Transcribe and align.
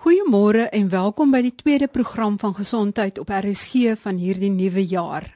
Goeiemôre 0.00 0.70
en 0.72 0.86
welkom 0.88 1.28
by 1.28 1.42
die 1.44 1.52
tweede 1.52 1.84
program 1.92 2.38
van 2.40 2.54
gesondheid 2.56 3.18
op 3.20 3.28
RSG 3.36 3.98
van 4.00 4.16
hierdie 4.16 4.48
nuwe 4.48 4.80
jaar. 4.88 5.26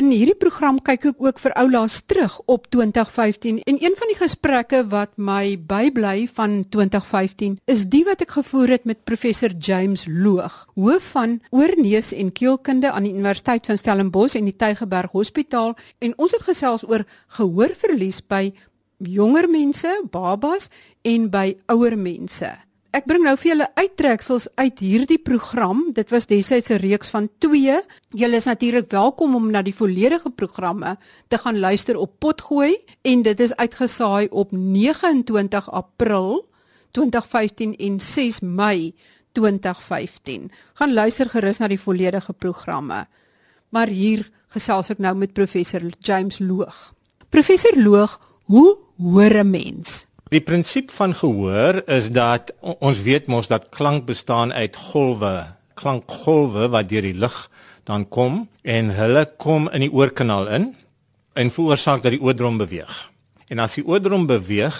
In 0.00 0.08
hierdie 0.08 0.38
program 0.40 0.78
kyk 0.80 1.04
ek 1.10 1.20
ook 1.26 1.42
vir 1.42 1.52
oulaas 1.60 1.98
terug 2.08 2.38
op 2.48 2.64
2015 2.72 3.60
en 3.68 3.82
een 3.84 3.98
van 4.00 4.14
die 4.14 4.16
gesprekke 4.22 4.80
wat 4.88 5.12
my 5.20 5.58
bybly 5.68 6.24
van 6.40 6.56
2015 6.64 7.60
is 7.68 7.84
die 7.92 8.00
wat 8.08 8.24
ek 8.24 8.32
gevoer 8.38 8.78
het 8.78 8.88
met 8.88 9.04
professor 9.04 9.52
James 9.52 10.08
Loog, 10.08 10.56
hoof 10.72 11.12
van 11.18 11.42
oorneus 11.52 12.14
en 12.16 12.32
keelkunde 12.32 12.96
aan 12.96 13.04
die 13.04 13.12
Universiteit 13.12 13.68
van 13.68 13.76
Stellenbosch 13.76 14.40
en 14.40 14.48
die 14.48 14.56
Tygerberg 14.56 15.12
Hospitaal 15.12 15.76
en 16.00 16.16
ons 16.16 16.32
het 16.32 16.48
gesels 16.48 16.88
oor 16.88 17.04
gehoorverlies 17.36 18.24
by 18.24 18.46
jonger 19.04 19.52
mense, 19.52 19.98
babas 20.08 20.72
en 21.04 21.28
by 21.28 21.50
ouer 21.68 22.00
mense. 22.00 22.56
Ek 22.94 23.08
bring 23.10 23.24
nou 23.26 23.32
vir 23.34 23.48
julle 23.48 23.66
uittreksels 23.74 24.44
uit 24.54 24.78
hierdie 24.78 25.18
program. 25.18 25.80
Dit 25.96 26.12
was 26.14 26.28
desyds 26.30 26.70
'n 26.70 26.78
reeks 26.78 27.10
van 27.10 27.28
2. 27.42 27.82
Julle 28.14 28.36
is 28.36 28.44
natuurlik 28.44 28.90
welkom 28.90 29.34
om 29.34 29.50
na 29.50 29.62
die 29.62 29.74
volledige 29.74 30.30
programme 30.30 30.96
te 31.28 31.38
gaan 31.38 31.58
luister 31.58 31.96
op 31.96 32.18
Potgooi 32.20 32.76
en 33.02 33.22
dit 33.22 33.40
is 33.40 33.56
uitgesaai 33.56 34.28
op 34.30 34.52
29 34.52 35.70
April 35.70 36.46
2015 36.90 37.76
en 37.76 38.00
6 38.00 38.40
Mei 38.40 38.94
2015. 39.32 40.50
Gaan 40.74 40.92
luister 40.92 41.30
gerus 41.30 41.58
na 41.58 41.68
die 41.68 41.80
volledige 41.80 42.32
programme. 42.32 43.06
Maar 43.68 43.88
hier 43.88 44.30
gesels 44.48 44.90
ek 44.90 44.98
nou 44.98 45.14
met 45.16 45.32
professor 45.32 45.82
James 45.98 46.38
Loog. 46.38 46.94
Professor 47.28 47.82
Loog, 47.82 48.20
hoe 48.44 48.78
hoor 48.96 49.34
'n 49.34 49.50
mens? 49.50 50.06
Die 50.32 50.40
prinsip 50.40 50.90
van 50.90 51.12
gehoor 51.14 51.82
is 51.84 52.08
dat 52.10 52.54
ons 52.60 53.02
weet 53.04 53.26
mos 53.28 53.48
dat 53.50 53.68
klank 53.68 54.06
bestaan 54.08 54.52
uit 54.52 54.76
golwe, 54.76 55.52
klankgolwe 55.76 56.68
wat 56.72 56.88
deur 56.88 57.04
die 57.04 57.14
lug 57.14 57.50
dan 57.84 58.06
kom 58.08 58.46
en 58.62 58.94
hulle 58.96 59.26
kom 59.36 59.68
in 59.68 59.84
die 59.84 59.92
oorkanaal 59.92 60.48
in 60.48 60.70
en 61.36 61.50
veroorsaak 61.52 62.02
dat 62.02 62.16
die 62.16 62.22
oordrom 62.22 62.56
beweeg. 62.56 62.94
En 63.52 63.60
as 63.60 63.76
die 63.76 63.84
oordrom 63.84 64.24
beweeg, 64.26 64.78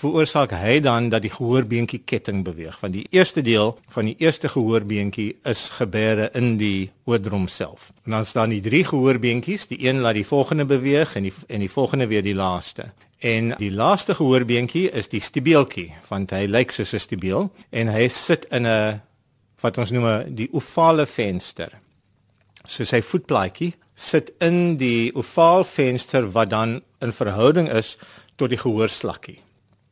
veroorsaak 0.00 0.54
hy 0.56 0.78
dan 0.80 1.10
dat 1.12 1.26
die 1.26 1.32
gehoorbeentjie 1.34 2.00
ketting 2.08 2.40
beweeg. 2.46 2.78
Want 2.80 2.96
die 2.96 3.04
eerste 3.12 3.42
deel 3.44 3.74
van 3.92 4.08
die 4.08 4.16
eerste 4.22 4.48
gehoorbeentjie 4.48 5.34
is 5.44 5.66
gebeure 5.76 6.30
in 6.38 6.54
die 6.56 6.90
oordrom 7.04 7.48
self. 7.52 7.90
En 8.06 8.16
dan 8.16 8.26
staan 8.26 8.54
die 8.54 8.62
drie 8.64 8.84
gehoorbeentjies, 8.88 9.68
die 9.68 9.82
een 9.84 10.00
laat 10.00 10.16
die 10.16 10.26
volgende 10.26 10.64
beweeg 10.64 11.16
en 11.20 11.28
die 11.28 11.34
en 11.48 11.60
die 11.60 11.70
volgende 11.70 12.08
weer 12.08 12.24
die 12.24 12.38
laaste. 12.38 12.88
En 13.20 13.52
die 13.60 13.70
laaste 13.70 14.14
gehoorbeentjie 14.16 14.86
is 14.96 15.10
die 15.12 15.20
stiebeeltjie, 15.20 15.90
want 16.08 16.30
hy 16.32 16.46
lyk 16.48 16.72
soos 16.72 16.94
'n 16.94 17.04
stiebeel 17.04 17.50
en 17.70 17.88
hy 17.92 18.08
sit 18.08 18.46
in 18.50 18.66
'n 18.66 19.00
wat 19.60 19.78
ons 19.78 19.90
noem 19.90 20.34
die 20.34 20.48
ovale 20.52 21.06
venster. 21.06 21.78
So 22.64 22.84
sy 22.84 23.02
voetplaatjie 23.02 23.74
sit 23.94 24.32
in 24.40 24.78
die 24.80 25.12
ovaal 25.14 25.64
venster 25.64 26.32
wat 26.32 26.50
dan 26.50 26.80
in 27.00 27.12
verhouding 27.12 27.68
is 27.68 27.96
tot 28.36 28.48
die 28.50 28.58
gehoorslakkie. 28.58 29.38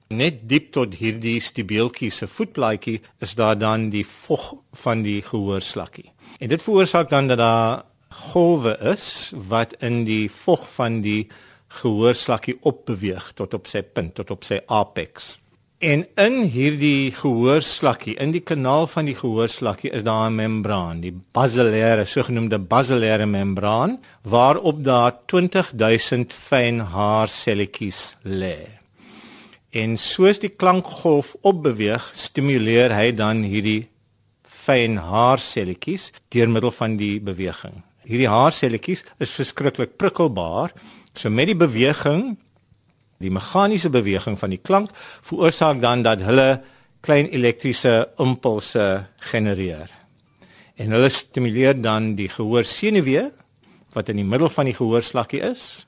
Net 0.09 0.49
diep 0.49 0.73
tot 0.73 0.95
hierdie 0.95 1.41
stiebeeltjie 1.41 2.11
se 2.11 2.27
voetplaatjie 2.27 3.01
is 3.21 3.35
daar 3.35 3.59
dan 3.59 3.91
die 3.91 4.07
vog 4.07 4.55
van 4.73 5.03
die 5.03 5.21
gehoorslakkie. 5.23 6.11
En 6.41 6.49
dit 6.49 6.63
veroorsaak 6.63 7.11
dan 7.11 7.29
dat 7.29 7.39
daar 7.39 7.85
golwe 8.09 8.79
is 8.81 9.33
wat 9.49 9.75
in 9.85 10.05
die 10.05 10.31
vog 10.31 10.65
van 10.79 11.03
die 11.05 11.29
gehoorslakkie 11.69 12.59
opbeweeg 12.69 13.33
tot 13.35 13.55
op 13.55 13.69
sy 13.69 13.83
punt, 13.83 14.15
tot 14.15 14.31
op 14.31 14.45
sy 14.45 14.61
apex. 14.67 15.37
En 15.79 16.03
in 16.19 16.41
hierdie 16.51 17.13
gehoorslakkie, 17.15 18.17
in 18.19 18.33
die 18.35 18.43
kanaal 18.43 18.89
van 18.91 19.07
die 19.07 19.15
gehoorslakkie 19.15 19.93
is 19.95 20.03
daar 20.03 20.31
'n 20.31 20.35
membraan, 20.35 21.01
die 21.01 21.15
basilaire, 21.33 22.05
sogenaamde 22.05 22.59
basilaire 22.59 23.27
membraan, 23.27 24.01
waarop 24.23 24.83
daar 24.85 25.13
20000 25.27 26.33
fyn 26.33 26.81
haarselletjies 26.81 28.17
lê. 28.25 28.57
En 29.71 29.97
soos 29.97 30.39
die 30.39 30.49
klankgolf 30.49 31.37
opbeweeg, 31.43 32.11
stimuleer 32.15 32.95
hy 32.95 33.13
dan 33.13 33.43
hierdie 33.43 33.89
fyn 34.43 34.97
haarselletjies 34.97 36.13
deur 36.29 36.49
middel 36.49 36.71
van 36.71 36.97
die 36.97 37.21
beweging. 37.21 37.85
Hierdie 38.09 38.29
haarselletjies 38.29 39.05
is 39.21 39.31
verskriklik 39.31 39.97
prikkelbaar 39.97 40.73
So 41.15 41.31
met 41.31 41.47
die 41.51 41.57
beweging, 41.59 42.37
die 43.19 43.31
meganiese 43.31 43.91
beweging 43.91 44.39
van 44.39 44.51
die 44.51 44.63
klank 44.63 44.93
veroorsaak 45.27 45.81
dan 45.83 46.03
dat 46.03 46.23
hulle 46.23 46.63
klein 47.01 47.29
elektriese 47.31 48.09
impulse 48.19 49.07
genereer. 49.31 49.91
En 50.79 50.95
hulle 50.95 51.11
stimuleer 51.11 51.79
dan 51.83 52.15
die 52.19 52.29
gehoorsenuwee 52.31 53.29
wat 53.97 54.11
in 54.13 54.21
die 54.21 54.27
middel 54.27 54.51
van 54.53 54.69
die 54.69 54.77
gehoorslakkie 54.77 55.41
is. 55.43 55.87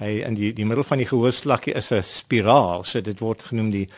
Hy 0.00 0.20
in 0.24 0.36
die 0.36 0.52
die 0.56 0.66
middel 0.68 0.84
van 0.84 1.00
die 1.00 1.08
gehoorslakkie 1.08 1.74
is 1.74 1.92
'n 1.92 2.02
spiraal, 2.02 2.84
so 2.84 3.00
dit 3.00 3.20
word 3.20 3.42
genoem 3.42 3.70
die 3.70 3.88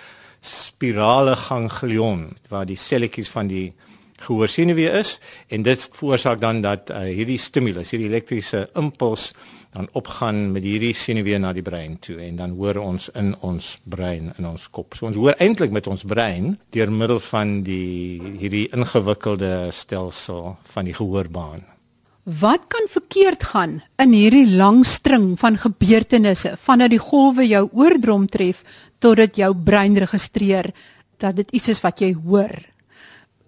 spirale 0.40 1.36
ganglion 1.36 2.36
waar 2.48 2.66
die 2.66 2.76
selletjies 2.76 3.28
van 3.28 3.48
die 3.48 3.72
gehoorsenuwee 4.18 4.90
is 4.98 5.18
en 5.48 5.62
dit 5.62 5.90
veroorsaak 5.92 6.40
dan 6.40 6.62
dat 6.62 6.90
uh, 6.90 7.06
hierdie 7.06 7.38
stimulus, 7.38 7.90
hierdie 7.90 8.08
elektriese 8.08 8.68
impuls 8.74 9.32
dan 9.76 9.88
opgaan 9.92 10.52
met 10.52 10.64
hierdie 10.64 10.94
senuwee 10.96 11.38
na 11.38 11.52
die 11.52 11.62
brein 11.62 11.98
toe 12.00 12.16
en 12.24 12.38
dan 12.40 12.54
hoor 12.56 12.80
ons 12.80 13.08
in 13.18 13.34
ons 13.44 13.74
brein 13.84 14.32
in 14.38 14.46
ons 14.48 14.68
kop. 14.72 14.96
So 14.96 15.06
ons 15.10 15.18
hoor 15.18 15.36
eintlik 15.38 15.74
met 15.74 15.86
ons 15.90 16.04
brein 16.08 16.54
deur 16.74 16.92
middel 16.92 17.20
van 17.28 17.58
die 17.66 18.20
hierdie 18.40 18.68
ingewikkelde 18.74 19.68
stelsel 19.74 20.56
van 20.72 20.88
die 20.88 20.96
gehoorbaan. 20.96 21.66
Wat 22.28 22.66
kan 22.68 22.88
verkeerd 22.92 23.44
gaan 23.52 23.78
in 23.96 24.12
hierdie 24.12 24.48
lang 24.56 24.82
string 24.86 25.30
van 25.40 25.56
gebeurtenisse 25.60 26.56
vanaf 26.60 26.92
die 26.92 27.00
golwe 27.00 27.46
jou 27.48 27.68
oordrom 27.72 28.26
tref 28.28 28.64
tot 29.00 29.16
dit 29.16 29.40
jou 29.44 29.54
brein 29.54 29.96
registreer 29.96 30.72
dat 31.22 31.38
dit 31.38 31.56
iets 31.56 31.72
is 31.72 31.80
wat 31.84 32.00
jy 32.04 32.12
hoor? 32.12 32.52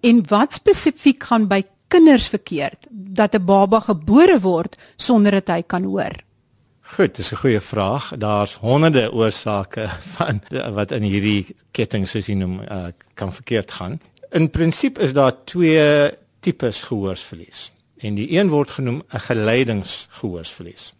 En 0.01 0.23
wat 0.29 0.57
spesifiek 0.57 1.29
gaan 1.29 1.45
by 1.49 1.61
kinders 1.91 2.27
verkeerd 2.31 2.87
dat 2.89 3.35
'n 3.35 3.45
baba 3.45 3.79
gebore 3.79 4.39
word 4.39 4.77
sonder 4.95 5.31
dat 5.31 5.47
hy 5.47 5.61
kan 5.61 5.83
hoor? 5.83 6.15
Goed, 6.95 7.15
dis 7.15 7.31
'n 7.31 7.41
goeie 7.43 7.59
vraag. 7.59 8.11
Daar's 8.17 8.53
honderde 8.53 9.11
oorsake 9.11 9.89
van 10.15 10.41
wat 10.73 10.91
in 10.91 11.03
hierdie 11.03 11.55
ketting 11.71 12.07
soos 12.07 12.27
jy 12.27 12.35
noem 12.35 12.59
uh, 12.61 12.91
kan 13.13 13.33
verkeerd 13.33 13.71
gaan. 13.71 13.99
In 14.31 14.49
prinsip 14.49 14.99
is 14.99 15.13
daar 15.13 15.43
twee 15.43 16.11
tipes 16.39 16.83
gehoorsverlies. 16.83 17.71
En 17.97 18.15
die 18.15 18.31
een 18.37 18.49
word 18.49 18.71
genoem 18.71 19.03
'n 19.13 19.19
geleidingsgehoorsverlies. 19.19 20.93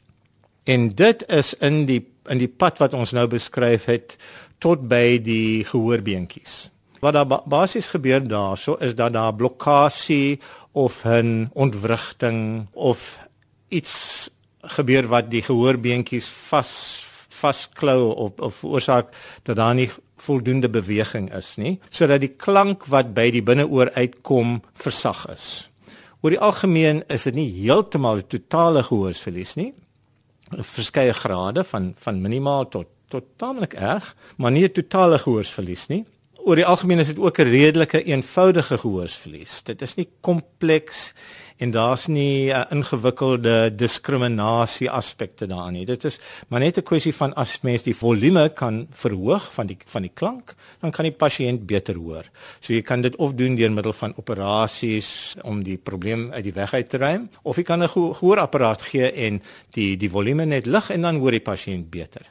En 0.63 0.90
dit 0.90 1.28
is 1.28 1.53
in 1.53 1.85
die 1.85 2.08
in 2.29 2.38
die 2.38 2.47
pad 2.47 2.78
wat 2.78 2.94
ons 2.94 3.12
nou 3.12 3.28
beskryf 3.28 3.85
het 3.85 4.18
tot 4.58 4.88
by 4.88 5.22
die 5.23 5.66
gehoorbeentjies. 5.66 6.69
Wat 7.02 7.14
daar 7.14 7.42
basies 7.50 7.88
gebeur 7.90 8.22
daarso 8.22 8.76
is 8.78 8.94
dat 8.96 9.14
daar 9.14 9.34
blokkade 9.34 10.38
of 10.72 11.04
'n 11.06 11.50
ontwrigting 11.54 12.68
of 12.72 13.20
iets 13.68 14.30
gebeur 14.62 15.08
wat 15.08 15.32
die 15.32 15.42
gehoorbeentjies 15.42 16.30
vas 16.30 17.04
vasklou 17.30 18.14
of 18.14 18.32
of 18.40 18.56
veroorsaak 18.56 19.10
dat 19.44 19.56
daar 19.56 19.74
nie 19.74 19.90
voldoende 20.16 20.70
beweging 20.70 21.34
is 21.34 21.56
nie 21.56 21.80
sodat 21.90 22.20
die 22.20 22.36
klank 22.38 22.86
wat 22.86 23.14
by 23.14 23.32
die 23.32 23.44
binneoor 23.44 23.92
uitkom 23.92 24.62
versag 24.74 25.26
is. 25.34 25.70
Oor 26.22 26.30
die 26.30 26.40
algemeen 26.40 27.04
is 27.08 27.24
dit 27.24 27.34
nie 27.36 27.50
heeltemal 27.50 28.18
'n 28.18 28.28
totale 28.28 28.84
gehoorsverlies 28.84 29.56
nie. 29.56 29.74
Verskeie 30.52 31.14
grade 31.14 31.64
van 31.64 31.94
van 31.98 32.22
minimaal 32.22 32.70
tot 32.70 32.88
tot 33.10 33.24
tamelik 33.38 33.74
erg, 33.74 34.16
maar 34.38 34.52
nie 34.52 34.64
'n 34.64 34.72
totale 34.72 35.18
gehoorsverlies 35.18 35.88
nie 35.88 36.06
oor 36.46 36.56
die 36.56 36.66
algemeen 36.66 37.00
is 37.00 37.07
dit 37.07 37.19
ook 37.19 37.40
'n 37.40 37.50
redelike 37.50 38.03
eenvoudige 38.03 38.78
gehoorsverlies. 38.78 39.61
Dit 39.64 39.82
is 39.82 39.96
nie 39.96 40.08
kompleks 40.22 41.14
en 41.61 41.72
daar's 41.72 42.08
nie 42.08 42.49
uh, 42.49 42.64
ingewikkelde 42.73 43.76
diskriminasie 43.76 44.90
aspekte 44.90 45.46
daarin 45.46 45.73
nie. 45.73 45.85
Dit 45.85 46.03
is 46.09 46.20
maar 46.49 46.59
net 46.59 46.78
'n 46.78 46.84
kwessie 46.84 47.14
van 47.14 47.34
as 47.34 47.61
mens 47.61 47.84
die 47.84 47.96
volume 47.96 48.49
kan 48.49 48.88
verhoog 48.91 49.53
van 49.53 49.67
die 49.67 49.78
van 49.85 50.02
die 50.02 50.11
klank, 50.14 50.55
dan 50.82 50.91
kan 50.91 51.05
die 51.05 51.14
pasiënt 51.14 51.66
beter 51.66 51.96
hoor. 51.96 52.26
So 52.59 52.73
jy 52.73 52.82
kan 52.82 53.02
dit 53.02 53.16
of 53.16 53.34
doen 53.34 53.55
deur 53.55 53.72
middel 53.72 53.94
van 53.94 54.14
operasies 54.17 55.35
om 55.44 55.64
die 55.64 55.78
probleem 55.78 56.32
uit 56.32 56.44
die 56.44 56.53
weg 56.53 56.73
uit 56.73 56.90
te 56.90 56.97
ruim, 56.97 57.29
of 57.44 57.55
jy 57.55 57.64
kan 57.64 57.84
'n 57.84 57.90
gehoorapparaat 57.90 58.82
gee 58.82 59.11
en 59.11 59.41
die 59.72 59.97
die 59.97 60.09
volume 60.09 60.46
net 60.46 60.66
lig 60.66 60.90
en 60.90 61.02
dan 61.02 61.16
hoor 61.16 61.32
die 61.32 61.40
pasiënt 61.40 61.90
beter. 61.90 62.26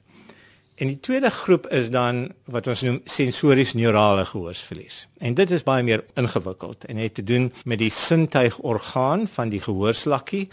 En 0.81 0.89
die 0.89 1.01
tweede 1.01 1.29
groep 1.31 1.67
is 1.77 1.91
dan 1.93 2.23
wat 2.49 2.67
ons 2.73 2.81
noem 2.87 3.01
sensories 3.05 3.75
neurale 3.77 4.25
gehoorsverlies. 4.25 5.03
En 5.21 5.35
dit 5.37 5.51
is 5.53 5.65
baie 5.67 5.85
meer 5.85 6.07
ingewikkeld 6.17 6.87
en 6.89 6.97
het 6.97 7.15
te 7.19 7.25
doen 7.25 7.51
met 7.69 7.83
die 7.83 7.91
sintuigorgaan 7.93 9.27
van 9.29 9.53
die 9.53 9.61
gehoorslakkie 9.61 10.47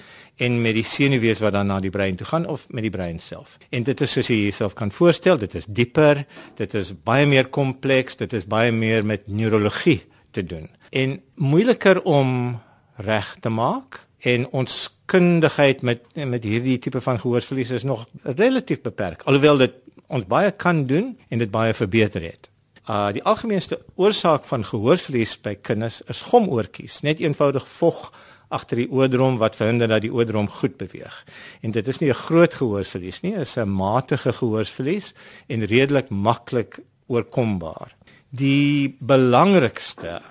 en 0.44 0.59
met 0.62 0.75
die 0.75 0.83
senuwees 0.83 1.39
wat 1.39 1.56
dan 1.56 1.71
na 1.71 1.79
die 1.79 1.94
brein 1.94 2.19
toe 2.19 2.27
gaan 2.27 2.45
of 2.45 2.65
met 2.68 2.83
die 2.83 2.91
brein 2.91 3.24
self. 3.24 3.56
En 3.71 3.88
dit 3.88 4.03
is 4.03 4.18
soos 4.18 4.27
jy 4.27 4.41
jouself 4.41 4.75
kan 4.75 4.91
voorstel, 4.91 5.39
dit 5.39 5.56
is 5.56 5.69
dieper, 5.69 6.25
dit 6.59 6.75
is 6.75 6.91
baie 7.07 7.25
meer 7.25 7.47
kompleks, 7.47 8.19
dit 8.19 8.35
is 8.35 8.44
baie 8.45 8.75
meer 8.75 9.07
met 9.07 9.31
neurologie 9.31 10.01
te 10.35 10.44
doen 10.44 10.68
en 10.89 11.21
moeiliker 11.35 12.01
om 12.03 12.59
reg 12.95 13.35
te 13.39 13.50
maak 13.50 14.03
en 14.19 14.47
ons 14.51 14.77
kundigheid 15.06 15.81
met 15.81 16.03
met 16.13 16.44
hierdie 16.44 16.79
tipe 16.83 17.01
van 17.01 17.19
gehoorsverlies 17.19 17.71
is 17.71 17.83
nog 17.83 18.07
relatief 18.24 18.81
beperk 18.81 19.24
alhoewel 19.24 19.57
dit 19.57 19.75
ons 20.07 20.25
baie 20.25 20.51
kan 20.51 20.86
doen 20.88 21.18
en 21.30 21.39
dit 21.39 21.51
baie 21.51 21.74
verbeter 21.74 22.21
het. 22.21 22.50
Uh 22.88 23.12
die 23.12 23.24
algemeenste 23.24 23.81
oorsaak 23.95 24.45
van 24.48 24.63
gehoorverlies 24.63 25.36
by 25.44 25.56
kinders 25.56 26.01
is 26.07 26.24
gomoortjies, 26.30 27.01
net 27.04 27.19
eenvoudig 27.19 27.68
vog 27.68 28.12
agter 28.48 28.80
die 28.80 28.92
oordrom 28.92 29.39
wat 29.42 29.57
verhinder 29.59 29.89
dat 29.92 30.06
die 30.06 30.13
oordrom 30.13 30.48
goed 30.59 30.77
beweeg. 30.80 31.15
En 31.62 31.71
dit 31.75 31.88
is 31.88 32.00
nie 32.00 32.09
'n 32.09 32.24
groot 32.27 32.54
gehoorsverlies 32.54 33.21
nie, 33.21 33.36
is 33.36 33.57
'n 33.57 33.68
matige 33.69 34.33
gehoorsverlies 34.33 35.13
en 35.48 35.65
redelik 35.65 36.10
maklik 36.10 36.80
oorkombaar. 37.07 37.95
Die 38.30 38.95
belangrikste 39.00 40.21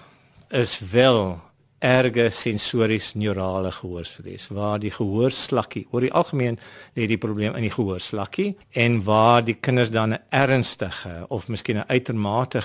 is 0.49 0.81
wel 0.81 1.41
erge 1.79 2.31
sensories 2.31 3.15
neurale 3.15 3.71
gehoorsverlies 3.73 4.49
waar 4.49 4.79
die 4.81 4.91
gehoorslakkie 4.91 5.87
oor 5.91 6.01
die 6.01 6.13
algemeen 6.13 6.59
lê 6.97 7.07
die 7.07 7.21
probleem 7.21 7.55
in 7.55 7.67
die 7.67 7.75
gehoorslakkie 7.75 8.55
en 8.73 9.03
waar 9.05 9.45
die 9.45 9.59
kinders 9.61 9.91
dan 9.91 10.15
'n 10.15 10.23
ernstige 10.31 11.27
of 11.29 11.49
miskien 11.49 11.77
'n 11.77 11.89
uitermate 11.89 12.63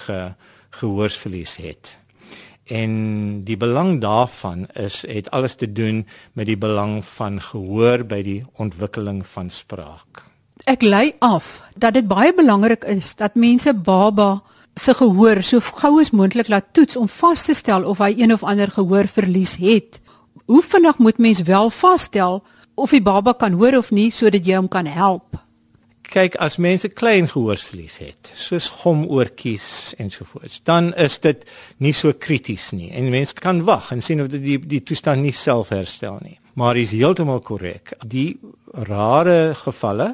gehoorsverlies 0.70 1.56
het. 1.58 1.98
En 2.66 3.44
die 3.44 3.58
belang 3.58 4.02
daarvan 4.02 4.68
is 4.74 5.04
het 5.08 5.32
alles 5.32 5.56
te 5.56 5.72
doen 5.72 6.08
met 6.34 6.46
die 6.46 6.58
belang 6.58 7.06
van 7.06 7.42
gehoor 7.42 8.06
by 8.06 8.22
die 8.24 8.46
ontwikkeling 8.54 9.28
van 9.28 9.50
spraak. 9.50 10.24
Ek 10.64 10.82
lei 10.82 11.12
af 11.20 11.62
dat 11.76 11.94
dit 11.94 12.08
baie 12.08 12.34
belangrik 12.34 12.84
is 12.84 13.16
dat 13.16 13.36
mense 13.36 13.74
baba 13.74 14.42
se 14.76 14.94
gehoor 14.94 15.44
so 15.44 15.60
gou 15.60 16.00
as 16.00 16.12
moontlik 16.12 16.48
laat 16.48 16.74
toets 16.74 16.96
om 16.96 17.08
vas 17.08 17.44
te 17.46 17.54
stel 17.54 17.86
of 17.86 18.00
hy 18.00 18.14
een 18.18 18.34
of 18.34 18.44
ander 18.44 18.72
gehoorverlies 18.72 19.58
het. 19.60 20.00
Hoe 20.46 20.64
vinnig 20.64 20.98
moet 20.98 21.18
mens 21.18 21.42
wel 21.42 21.70
vasstel 21.70 22.44
of 22.76 22.90
die 22.90 23.02
baba 23.02 23.34
kan 23.34 23.54
hoor 23.60 23.78
of 23.78 23.92
nie 23.92 24.12
sodat 24.12 24.46
jy 24.46 24.56
hom 24.56 24.68
kan 24.72 24.86
help? 24.86 25.38
Kyk, 26.12 26.36
as 26.44 26.58
mense 26.60 26.90
klein 26.92 27.30
gehoorsverlies 27.32 28.02
het, 28.04 28.32
soos 28.36 28.68
gomoortjies 28.82 29.94
ensovoorts, 30.02 30.60
dan 30.68 30.90
is 31.00 31.16
dit 31.24 31.46
nie 31.80 31.94
so 31.96 32.12
krities 32.12 32.74
nie 32.76 32.90
en 32.92 33.08
mense 33.14 33.38
kan 33.40 33.62
wag 33.64 33.94
en 33.96 34.04
sien 34.04 34.20
of 34.20 34.28
dit 34.34 34.44
die 34.44 34.58
die 34.74 34.82
toestand 34.84 35.24
nie 35.24 35.36
self 35.36 35.72
herstel 35.72 36.20
nie. 36.20 36.36
Maar 36.60 36.76
is 36.76 36.92
heeltemal 36.92 37.40
korrek. 37.40 37.94
Die 38.04 38.36
rare 38.76 39.54
gevalle 39.56 40.10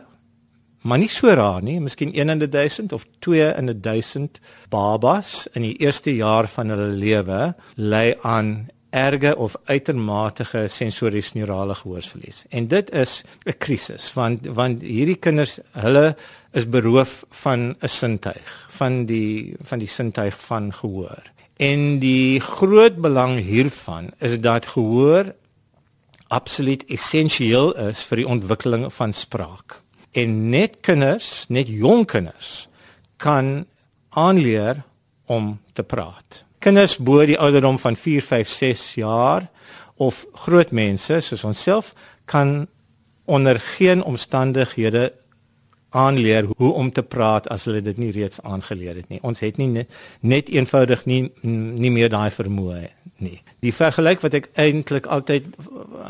maar 0.88 1.01
nie 1.01 1.12
so 1.12 1.34
raar 1.36 1.60
nie, 1.63 1.80
miskien 1.84 2.13
1 2.16 2.30
in 2.31 2.39
1000 2.39 2.94
of 2.95 3.04
2 3.25 3.51
in 3.60 3.72
1000 3.81 4.39
babas 4.72 5.48
in 5.54 5.66
die 5.68 5.75
eerste 5.84 6.13
jaar 6.16 6.48
van 6.48 6.72
hulle 6.72 6.94
lewe 6.95 7.39
ly 7.75 8.16
aan 8.24 8.69
erge 8.95 9.34
of 9.36 9.57
uitermate 9.68 10.45
sensories 10.72 11.34
neurale 11.36 11.75
gehoorsverlies. 11.75 12.45
En 12.50 12.68
dit 12.68 12.92
is 12.92 13.24
'n 13.45 13.57
krisis 13.57 14.13
want 14.13 14.48
want 14.48 14.81
hierdie 14.81 15.19
kinders, 15.19 15.60
hulle 15.72 16.16
is 16.54 16.69
beroof 16.69 17.25
van 17.44 17.75
'n 17.81 17.88
sintuig, 17.88 18.68
van 18.69 19.06
die 19.06 19.56
van 19.63 19.80
die 19.80 19.92
sintuig 19.92 20.39
van 20.39 20.74
gehoor. 20.74 21.24
En 21.57 22.00
die 22.00 22.39
groot 22.39 22.95
belang 22.95 23.39
hiervan 23.39 24.10
is 24.19 24.39
dat 24.39 24.66
gehoor 24.66 25.36
absoluut 26.28 26.86
essensieel 26.86 27.75
is 27.89 28.04
vir 28.04 28.18
die 28.18 28.28
ontwikkeling 28.28 28.94
van 28.94 29.13
spraak 29.13 29.81
en 30.17 30.37
net 30.49 30.79
kinders, 30.85 31.45
net 31.53 31.69
jong 31.69 32.05
kinders 32.09 32.67
kan 33.21 33.65
aanleer 34.17 34.81
om 35.29 35.57
te 35.77 35.83
praat. 35.83 36.43
Kinders 36.63 36.97
bo 36.97 37.21
die 37.25 37.37
ouderdom 37.37 37.77
van 37.81 37.95
4, 37.95 38.23
5, 38.25 38.49
6 38.49 38.85
jaar 38.97 39.47
of 40.01 40.25
groot 40.45 40.73
mense 40.73 41.21
soos 41.21 41.45
onsself 41.45 41.93
kan 42.25 42.67
onder 43.25 43.59
geen 43.77 44.03
omstandighede 44.03 45.11
aanleer 45.89 46.47
hoe 46.57 46.71
om 46.73 46.91
te 46.91 47.03
praat 47.03 47.47
as 47.53 47.65
hulle 47.65 47.81
dit 47.81 47.97
nie 47.97 48.11
reeds 48.11 48.41
aangeleer 48.41 48.95
het 48.95 49.09
nie. 49.09 49.21
Ons 49.21 49.41
het 49.45 49.57
nie 49.57 49.69
net, 49.71 49.91
net 50.19 50.49
eenvoudig 50.49 51.05
nie 51.05 51.23
nie 51.41 51.91
meer 51.93 52.11
daai 52.13 52.29
vermoë 52.33 52.87
nie. 53.23 53.37
Die 53.65 53.73
vergelyk 53.73 54.21
wat 54.25 54.37
ek 54.37 54.49
eintlik 54.59 55.07
altyd 55.09 55.47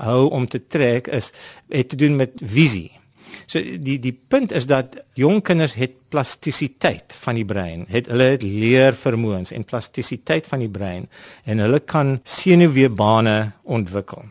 hou 0.04 0.27
om 0.36 0.48
te 0.48 0.62
trek 0.68 1.07
is 1.07 1.31
het 1.71 1.92
te 1.94 2.00
doen 2.00 2.18
met 2.19 2.36
visie. 2.42 2.97
So 3.45 3.62
die 3.62 4.00
die 4.00 4.13
punt 4.13 4.51
is 4.51 4.66
dat 4.66 4.98
jong 5.13 5.42
kinders 5.45 5.75
het 5.78 6.10
plastisiteit 6.10 7.16
van 7.22 7.36
die 7.36 7.45
brein. 7.45 7.86
Het 7.89 8.10
hulle 8.12 8.31
het 8.36 8.44
leervermoëns 8.44 9.51
en 9.51 9.68
plastisiteit 9.68 10.48
van 10.48 10.63
die 10.63 10.72
brein 10.72 11.10
en 11.45 11.60
hulle 11.60 11.80
kan 11.80 12.19
senuweebane 12.24 13.38
ontwikkel. 13.63 14.25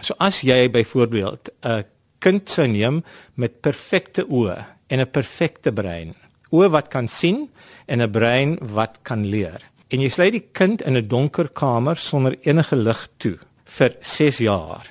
So 0.00 0.14
as 0.18 0.42
jy 0.42 0.70
byvoorbeeld 0.70 1.50
'n 1.62 1.84
kind 2.18 2.50
sou 2.50 2.66
neem 2.66 3.02
met 3.34 3.60
perfekte 3.60 4.26
oë 4.28 4.58
en 4.88 5.00
'n 5.00 5.10
perfekte 5.10 5.72
brein, 5.72 6.14
oë 6.50 6.70
wat 6.70 6.88
kan 6.88 7.08
sien 7.08 7.48
en 7.86 8.02
'n 8.02 8.10
brein 8.10 8.58
wat 8.60 8.98
kan 9.02 9.26
leer. 9.26 9.60
En 9.88 10.00
jy 10.00 10.08
sluit 10.08 10.32
die 10.32 10.48
kind 10.52 10.82
in 10.82 10.96
'n 10.96 11.08
donker 11.08 11.48
kamer 11.48 11.96
sonder 11.96 12.36
enige 12.42 12.76
lig 12.76 13.08
toe 13.16 13.38
vir 13.64 13.96
6 14.00 14.38
jaar 14.38 14.90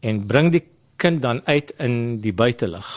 en 0.00 0.26
bring 0.26 0.50
die 0.52 0.71
kind 1.02 1.22
dan 1.22 1.40
uit 1.48 1.72
in 1.82 1.96
die 2.22 2.34
buitelug, 2.34 2.88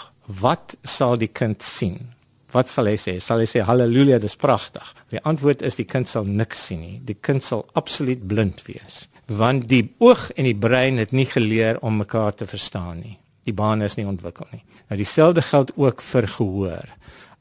wat 0.42 0.76
sal 0.86 1.18
die 1.18 1.32
kind 1.34 1.64
sien? 1.66 2.12
Wat 2.54 2.70
sal 2.72 2.88
hy 2.88 2.96
sê? 3.02 3.18
Sal 3.24 3.42
hy 3.44 3.48
sê 3.50 3.64
haleluja, 3.66 4.20
dis 4.22 4.38
pragtig? 4.40 4.86
Die 5.12 5.22
antwoord 5.28 5.64
is 5.66 5.80
die 5.80 5.88
kind 5.90 6.10
sal 6.10 6.28
niks 6.30 6.68
sien 6.70 6.84
nie. 6.84 7.00
Die 7.04 7.18
kind 7.18 7.44
sal 7.44 7.66
absoluut 7.76 8.22
blind 8.30 8.62
wees, 8.70 9.04
want 9.28 9.68
die 9.72 9.84
oog 10.04 10.30
en 10.38 10.48
die 10.48 10.58
brein 10.58 11.02
het 11.02 11.16
nie 11.18 11.28
geleer 11.28 11.82
om 11.82 11.98
mekaar 12.04 12.38
te 12.38 12.48
verstaan 12.48 13.02
nie. 13.02 13.18
Die 13.46 13.54
bane 13.54 13.90
is 13.90 13.98
nie 13.98 14.08
ontwikkel 14.08 14.48
nie. 14.54 14.64
Nou 14.90 14.98
dieselfde 15.02 15.42
geld 15.46 15.74
ook 15.76 16.02
vir 16.06 16.28
gehoor. 16.38 16.90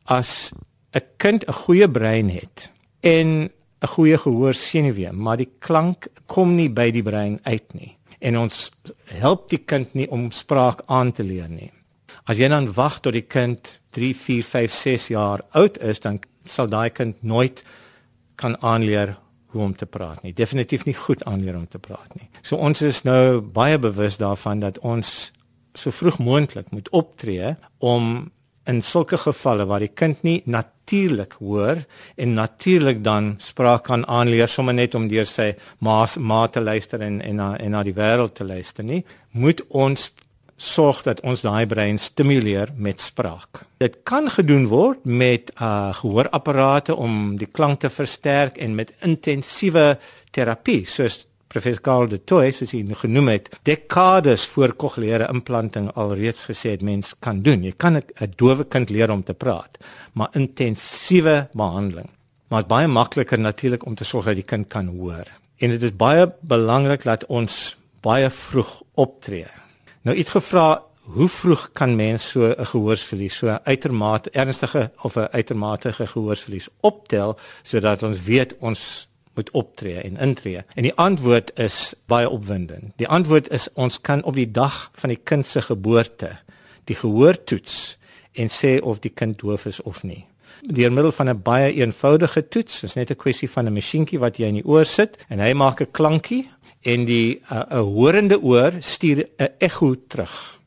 As 0.09 0.53
'n 0.95 1.05
kind 1.17 1.45
'n 1.49 1.53
goeie 1.65 1.89
brein 1.89 2.31
het 2.31 2.71
en 3.03 3.51
'n 3.83 3.93
goeie 3.97 4.19
gehoor 4.19 4.55
senuwee, 4.55 5.13
maar 5.13 5.37
die 5.37 5.51
klank 5.61 6.09
kom 6.27 6.57
nie 6.57 6.69
by 6.69 6.91
die 6.91 7.03
brein 7.03 7.39
uit 7.45 7.75
nie 7.75 7.97
en 8.25 8.39
ons 8.41 8.59
help 9.21 9.49
die 9.53 9.61
kind 9.61 9.95
nie 9.95 10.07
om 10.11 10.31
spraak 10.33 10.85
aan 10.89 11.13
te 11.13 11.25
leer 11.27 11.51
nie. 11.53 11.71
As 12.25 12.41
jy 12.41 12.49
dan 12.49 12.71
wag 12.73 13.01
tot 13.05 13.17
die 13.17 13.27
kind 13.29 13.77
3, 13.97 14.15
4, 14.17 14.47
5, 14.49 14.73
6 14.73 15.09
jaar 15.13 15.45
oud 15.53 15.77
is, 15.85 16.01
dan 16.01 16.21
sal 16.49 16.71
daai 16.73 16.89
kind 16.91 17.21
nooit 17.23 17.63
kan 18.41 18.57
aanleer 18.65 19.15
hoe 19.55 19.63
om 19.63 19.75
te 19.77 19.87
praat 19.87 20.25
nie. 20.25 20.33
Definitief 20.35 20.87
nie 20.89 20.97
goed 20.99 21.23
aanleer 21.29 21.57
om 21.57 21.67
te 21.71 21.79
praat 21.79 22.17
nie. 22.19 22.27
So 22.43 22.57
ons 22.57 22.83
is 22.83 23.05
nou 23.07 23.41
baie 23.41 23.79
bewus 23.79 24.19
daarvan 24.19 24.65
dat 24.65 24.81
ons 24.83 25.31
so 25.75 25.95
vroeg 25.95 26.19
moontlik 26.23 26.71
moet 26.75 26.89
optree 26.95 27.55
om 27.79 28.31
in 28.71 28.83
sulke 28.83 29.19
gevalle 29.21 29.67
waar 29.69 29.85
die 29.85 29.93
kind 29.93 30.23
nie 30.23 30.41
natuurlik 30.45 31.37
hoor 31.41 31.85
en 32.17 32.35
natuurlik 32.35 33.05
dan 33.05 33.35
spraak 33.39 33.85
kan 33.85 34.07
aanleer 34.07 34.49
sommer 34.49 34.75
net 34.75 34.95
om 34.95 35.09
deur 35.09 35.29
sy 35.29 35.53
ma 35.79 36.05
ma 36.19 36.47
te 36.49 36.61
luister 36.61 37.01
en 37.01 37.21
en 37.23 37.37
na 37.37 37.55
en 37.57 37.71
na 37.71 37.83
die 37.83 37.97
wêreld 37.97 38.35
te 38.35 38.45
luister 38.45 38.85
nie 38.85 39.05
moet 39.33 39.61
ons 39.69 40.11
sorg 40.57 41.03
dat 41.03 41.21
ons 41.27 41.43
daai 41.43 41.67
brein 41.67 41.99
stimuleer 41.99 42.71
met 42.77 43.01
spraak. 43.01 43.65
Dit 43.83 44.03
kan 44.07 44.31
gedoen 44.31 44.69
word 44.71 45.05
met 45.05 45.51
uh 45.61 45.91
gehoorapparate 45.99 46.95
om 46.95 47.37
die 47.39 47.51
klank 47.51 47.81
te 47.81 47.91
versterk 47.91 48.57
en 48.57 48.75
met 48.75 48.93
intensiewe 49.03 49.99
terapie 50.31 50.85
soos 50.87 51.27
professor 51.55 51.83
Karl 51.87 52.09
de 52.11 52.19
Tooy 52.27 52.51
soos 52.55 52.73
hy 52.75 52.83
genoem 52.99 53.31
het, 53.31 53.51
dekades 53.69 54.47
voor 54.51 54.75
kokleaire 54.75 55.29
implanting 55.31 55.91
alreeds 55.95 56.49
gesê 56.49 56.75
het 56.75 56.83
mens 56.83 57.15
kan 57.23 57.43
doen. 57.47 57.63
Jy 57.63 57.75
kan 57.79 57.97
'n 57.97 58.33
dowe 58.37 58.65
kind 58.65 58.91
leer 58.91 59.11
om 59.11 59.23
te 59.23 59.35
praat, 59.35 59.79
maar 60.15 60.35
intensiewe 60.35 61.49
behandeling. 61.53 62.11
Maar 62.49 62.63
dit 62.63 62.71
is 62.71 62.77
baie 62.77 62.89
makliker 62.89 63.39
natuurlik 63.39 63.87
om 63.87 63.95
te 63.95 64.05
sorg 64.05 64.25
dat 64.25 64.35
die 64.35 64.45
kind 64.45 64.69
kan 64.69 64.87
hoor. 64.87 65.27
En 65.59 65.71
dit 65.71 65.83
is 65.83 65.97
baie 65.97 66.33
belangrik 66.41 67.03
dat 67.03 67.27
ons 67.27 67.77
baie 68.01 68.31
vroeg 68.31 68.83
optree. 68.95 69.47
Nou 70.03 70.17
iets 70.17 70.31
gevra 70.31 70.83
Hoe 71.05 71.29
vroeg 71.29 71.69
kan 71.73 71.97
mens 71.97 72.31
so 72.31 72.41
'n 72.49 72.67
gehoorsverlies, 72.67 73.37
so 73.37 73.47
'n 73.47 73.61
uitermate 73.65 74.31
ernstige 74.31 74.91
of 75.03 75.17
'n 75.17 75.29
uitermate 75.31 75.93
gehoorsverlies 75.93 76.69
optel 76.81 77.39
sodat 77.63 78.03
ons 78.03 78.23
weet 78.23 78.55
ons 78.59 79.09
moet 79.35 79.51
optree 79.51 80.01
en 80.01 80.17
intree? 80.17 80.65
En 80.75 80.83
die 80.83 80.95
antwoord 80.95 81.53
is 81.59 81.95
baie 82.07 82.29
opwindend. 82.31 82.93
Die 82.97 83.09
antwoord 83.09 83.51
is 83.51 83.69
ons 83.75 84.01
kan 84.01 84.23
op 84.23 84.35
die 84.35 84.51
dag 84.51 84.91
van 84.93 85.09
die 85.09 85.21
kind 85.25 85.47
se 85.47 85.63
geboorte 85.63 86.39
die 86.85 86.97
gehoor 86.97 87.39
toets 87.45 87.97
en 88.33 88.51
sê 88.51 88.79
of 88.83 89.01
die 89.05 89.13
kind 89.15 89.39
doof 89.41 89.67
is 89.67 89.83
of 89.83 90.03
nie. 90.03 90.25
Deur 90.65 90.93
middel 90.93 91.13
van 91.13 91.29
'n 91.29 91.43
baie 91.43 91.73
eenvoudige 91.73 92.49
toets, 92.49 92.83
is 92.83 92.95
net 92.95 93.11
'n 93.11 93.17
kwessie 93.17 93.51
van 93.51 93.67
'n 93.67 93.73
masjienkie 93.73 94.19
wat 94.19 94.37
jy 94.37 94.47
in 94.47 94.55
die 94.55 94.67
oor 94.67 94.85
sit 94.85 95.25
en 95.29 95.39
hy 95.39 95.53
maak 95.53 95.81
'n 95.81 95.91
klankie 95.91 96.49
en 96.83 97.05
die 97.05 97.41
'n 97.51 97.65
uh, 97.73 97.81
horende 97.81 98.41
oor 98.41 98.73
stuur 98.79 99.27
'n 99.39 99.49
ekko 99.59 99.95
terug. 100.09 100.61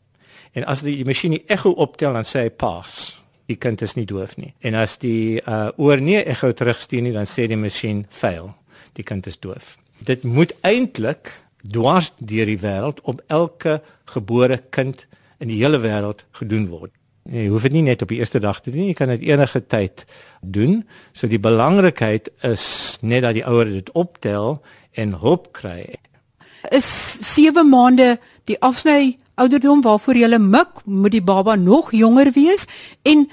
En 0.52 0.66
as 0.66 0.82
die 0.82 1.06
masjien 1.06 1.32
die 1.32 1.44
ekko 1.48 1.70
optel 1.70 2.14
dan 2.14 2.26
sê 2.26 2.40
hy 2.40 2.50
pas. 2.50 3.20
Die 3.48 3.56
kind 3.56 3.82
is 3.82 3.96
nie 3.96 4.06
doof 4.06 4.36
nie. 4.38 4.54
En 4.60 4.76
as 4.76 4.98
die 5.00 5.40
uh, 5.40 5.70
oor 5.80 6.02
nie 6.04 6.18
ekko 6.20 6.52
terugstuur 6.52 7.04
nie 7.06 7.16
dan 7.16 7.30
sê 7.30 7.48
die 7.48 7.60
masjien 7.60 8.06
fail 8.10 8.54
die 8.98 9.06
kind 9.06 9.28
is 9.30 9.40
doof. 9.40 9.76
Dit 10.04 10.24
moet 10.24 10.54
eintlik 10.68 11.32
dwars 11.62 12.12
deur 12.18 12.50
die 12.50 12.60
wêreld 12.62 13.02
op 13.04 13.22
elke 13.28 13.80
gebore 14.14 14.60
kind 14.70 15.06
in 15.40 15.52
die 15.52 15.60
hele 15.62 15.80
wêreld 15.84 16.26
gedoen 16.40 16.68
word. 16.72 16.94
Jy 17.28 17.50
hoef 17.52 17.66
dit 17.68 17.76
nie 17.76 17.84
net 17.90 18.02
op 18.02 18.12
die 18.12 18.22
eerste 18.22 18.40
dag 18.40 18.62
te 18.64 18.72
doen 18.72 18.88
jy 18.88 18.96
kan 18.96 19.12
dit 19.12 19.28
enige 19.28 19.62
tyd 19.68 20.06
doen. 20.42 20.82
So 21.14 21.28
die 21.28 21.42
belangrikheid 21.42 22.30
is 22.48 22.98
net 23.02 23.26
dat 23.28 23.36
die 23.36 23.46
ouer 23.48 23.68
dit 23.68 23.92
optel 24.00 24.62
en 24.98 25.18
hulp 25.22 25.52
kry. 25.58 25.98
Is 26.74 26.88
7 27.36 27.68
maande 27.70 28.16
die 28.48 28.58
afsny 28.64 29.18
ouderdom 29.38 29.84
waarvoor 29.86 30.18
jy 30.18 30.40
mik, 30.40 30.82
moet 30.86 31.14
die 31.14 31.24
baba 31.24 31.56
nog 31.56 31.92
jonger 31.92 32.32
wees 32.34 32.66
en 33.04 33.28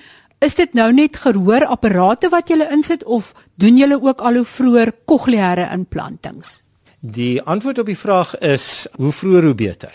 is 0.45 0.55
dit 0.59 0.75
nou 0.75 0.91
net 0.93 1.17
gehoorapparate 1.17 2.29
wat 2.33 2.51
jy 2.51 2.67
insit 2.71 3.05
of 3.05 3.33
doen 3.57 3.79
jy 3.79 3.89
ook 3.95 4.21
al 4.21 4.43
hoe 4.43 4.45
vroeër 4.45 4.93
kokleaire 5.09 5.71
implantings? 5.73 6.61
Die 7.01 7.43
antwoord 7.43 7.79
op 7.79 7.87
die 7.87 7.99
vraag 7.99 8.35
is 8.39 8.87
hoe 8.97 9.13
vroeër 9.13 9.45
hoe 9.45 9.55
beter. 9.55 9.95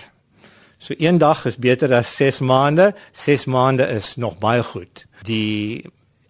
So 0.79 0.95
een 0.97 1.17
dag 1.17 1.45
is 1.45 1.57
beter 1.57 1.93
as 1.93 2.15
6 2.15 2.39
maande. 2.39 2.93
6 3.11 3.45
maande 3.45 3.83
is 3.83 4.15
nog 4.15 4.37
baie 4.39 4.63
goed. 4.63 5.05
Die 5.27 5.83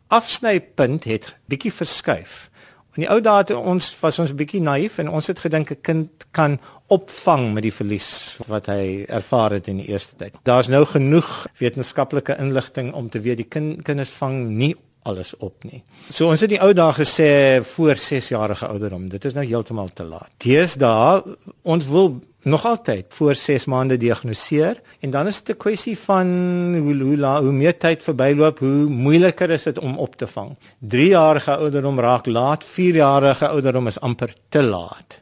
afsnypunt 0.08 1.03
het 1.03 1.36
bietjie 1.46 1.74
verskuif. 1.74 2.49
In 2.98 3.03
die 3.03 3.10
ou 3.13 3.19
dae 3.22 3.43
het 3.43 3.51
ons 3.53 3.91
was 4.01 4.17
ons 4.19 4.31
bietjie 4.34 4.62
naïef 4.65 4.98
en 4.98 5.12
ons 5.13 5.27
het 5.29 5.39
gedink 5.39 5.72
'n 5.72 5.81
kind 5.81 6.25
kan 6.31 6.60
opvang 6.88 7.53
met 7.53 7.63
die 7.63 7.74
verlies 7.74 8.38
wat 8.48 8.65
hy 8.65 9.05
ervaar 9.08 9.51
het 9.51 9.67
in 9.67 9.77
die 9.77 9.88
eerste 9.88 10.15
tyd. 10.15 10.34
Daar's 10.43 10.67
nou 10.67 10.86
genoeg 10.86 11.48
wetenskaplike 11.60 12.38
inligting 12.39 12.93
om 12.93 13.10
te 13.10 13.22
weet 13.22 13.38
die 13.38 13.48
kind 13.48 13.84
kinders 13.84 14.10
vang 14.10 14.48
nie 14.48 14.75
alles 15.08 15.34
op 15.38 15.63
nie. 15.63 15.84
So 16.10 16.29
ons 16.29 16.41
het 16.44 16.51
die 16.51 16.62
ou 16.62 16.72
dae 16.75 16.94
gesê 16.98 17.29
voor 17.75 17.96
6 17.98 18.32
jarige 18.34 18.68
ouderdom. 18.68 19.08
Dit 19.10 19.25
is 19.25 19.36
nou 19.38 19.46
heeltemal 19.46 19.94
te 19.94 20.03
laat. 20.03 20.32
Deesdae 20.44 21.38
ons 21.62 21.88
wil 21.88 22.20
nog 22.44 22.65
altyd 22.65 23.06
voor 23.10 23.36
6 23.36 23.65
maande 23.65 23.98
diagnoseer 23.98 24.82
en 25.00 25.10
dan 25.10 25.27
is 25.27 25.41
dit 25.44 25.56
'n 25.56 25.60
kwessie 25.60 25.98
van 25.98 26.27
hoe 26.75 26.96
hoe 27.01 27.18
la, 27.18 27.41
hoe 27.41 27.51
meer 27.51 27.77
tyd 27.77 28.03
verbyloop, 28.03 28.60
hoe 28.60 28.89
moeiliker 28.89 29.50
is 29.50 29.63
dit 29.63 29.79
om 29.79 29.98
op 29.98 30.15
te 30.15 30.27
vang. 30.27 30.58
3 30.79 31.08
jarige 31.08 31.56
ouderdom 31.56 32.00
raak 32.00 32.25
laat, 32.25 32.63
4 32.63 32.96
jarige 32.96 33.48
ouderdom 33.48 33.88
is 33.88 34.00
amper 34.00 34.34
te 34.50 34.63
laat. 34.63 35.22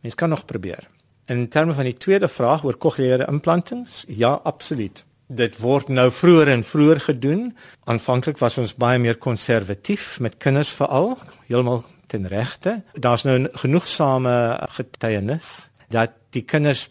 Mens 0.00 0.14
kan 0.14 0.28
nog 0.28 0.44
probeer. 0.44 0.88
In 1.26 1.48
terme 1.48 1.72
van 1.72 1.84
die 1.84 1.94
tweede 1.94 2.28
vraag 2.28 2.64
oor 2.64 2.76
kokleaire 2.76 3.26
implantings, 3.26 4.04
ja, 4.06 4.40
absoluut. 4.42 5.04
Dit 5.28 5.58
word 5.60 5.90
nou 5.92 6.08
vroeër 6.12 6.48
en 6.48 6.64
vroeër 6.64 7.00
gedoen. 7.00 7.42
Aanvanklik 7.84 8.38
was 8.40 8.56
ons 8.58 8.72
baie 8.80 8.98
meer 8.98 9.18
konservatief 9.20 10.16
met 10.24 10.38
kinders 10.40 10.70
veral, 10.72 11.18
heeltemal 11.50 11.84
ten 12.08 12.26
regte. 12.26 12.78
Daar's 12.96 13.26
nou 13.28 13.48
genoegsame 13.60 14.34
getuienis 14.78 15.68
dat 15.92 16.16
die 16.32 16.44
kinders 16.48 16.88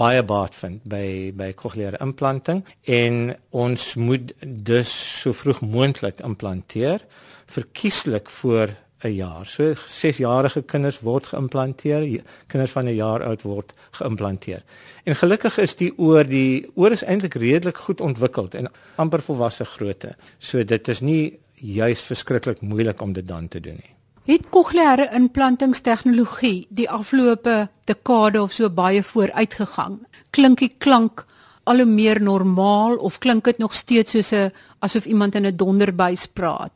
baie 0.00 0.22
baat 0.26 0.56
vind 0.58 0.82
by 0.90 1.30
by 1.36 1.52
kokleaire 1.54 2.00
implanting 2.02 2.64
en 2.90 3.36
ons 3.54 3.94
moet 3.94 4.32
dus 4.40 4.90
so 5.20 5.36
vroeg 5.36 5.60
moontlik 5.62 6.24
implanteer 6.24 7.04
verkieslik 7.46 8.30
voor 8.40 8.74
'n 9.02 9.14
jaar. 9.14 9.46
So 9.46 9.74
6-jarige 9.74 10.62
kinders 10.62 11.00
word 11.00 11.26
geïmplanteer, 11.26 12.22
kinders 12.46 12.72
van 12.72 12.86
'n 12.86 12.94
jaar 12.94 13.22
oud 13.22 13.42
word 13.42 13.74
geïmplanteer. 13.90 14.62
En 15.04 15.16
gelukkig 15.16 15.58
is 15.58 15.76
die 15.76 15.92
oor 15.98 16.24
die 16.24 16.66
oor 16.74 16.90
is 16.90 17.04
eintlik 17.04 17.34
redelik 17.34 17.76
goed 17.76 18.00
ontwikkel 18.00 18.48
en 18.50 18.70
amper 18.96 19.22
volwasse 19.22 19.64
grootte. 19.64 20.14
So 20.38 20.64
dit 20.64 20.88
is 20.88 21.00
nie 21.00 21.38
juis 21.54 22.00
verskriklik 22.00 22.60
moeilik 22.60 23.00
om 23.00 23.12
dit 23.12 23.28
dan 23.28 23.48
te 23.48 23.60
doen 23.60 23.74
nie. 23.74 23.94
Het 24.24 24.48
kokleaire 24.50 25.10
implantingstegnologie 25.12 26.66
die 26.70 26.90
afgelope 26.90 27.68
dekade 27.84 28.42
of 28.42 28.52
so 28.52 28.70
baie 28.70 29.02
vooruit 29.02 29.54
gegaan? 29.54 29.98
Klink 30.30 30.58
die 30.58 30.74
klank 30.78 31.26
al 31.64 31.76
hoe 31.76 31.88
meer 31.88 32.22
normaal 32.22 32.96
of 32.96 33.18
klink 33.18 33.44
dit 33.44 33.58
nog 33.58 33.74
steeds 33.74 34.10
soos 34.10 34.32
'n 34.32 34.52
asof 34.78 35.04
iemand 35.04 35.34
in 35.34 35.46
'n 35.46 35.56
donderbuis 35.56 36.26
praat? 36.26 36.72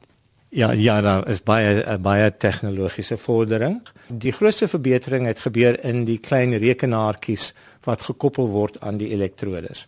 Ja, 0.50 0.70
ja, 0.72 1.00
daar 1.00 1.28
is 1.28 1.42
baie 1.44 1.98
baie 2.00 2.36
tegnologiese 2.36 3.18
vordering. 3.20 3.82
Die 4.08 4.32
grootste 4.32 4.68
verbetering 4.68 5.26
het 5.26 5.42
gebeur 5.44 5.76
in 5.84 6.06
die 6.08 6.18
klein 6.18 6.56
rekenaartjies 6.56 7.52
wat 7.84 8.06
gekoppel 8.06 8.48
word 8.48 8.80
aan 8.80 8.96
die 8.96 9.10
elektrodes. 9.12 9.86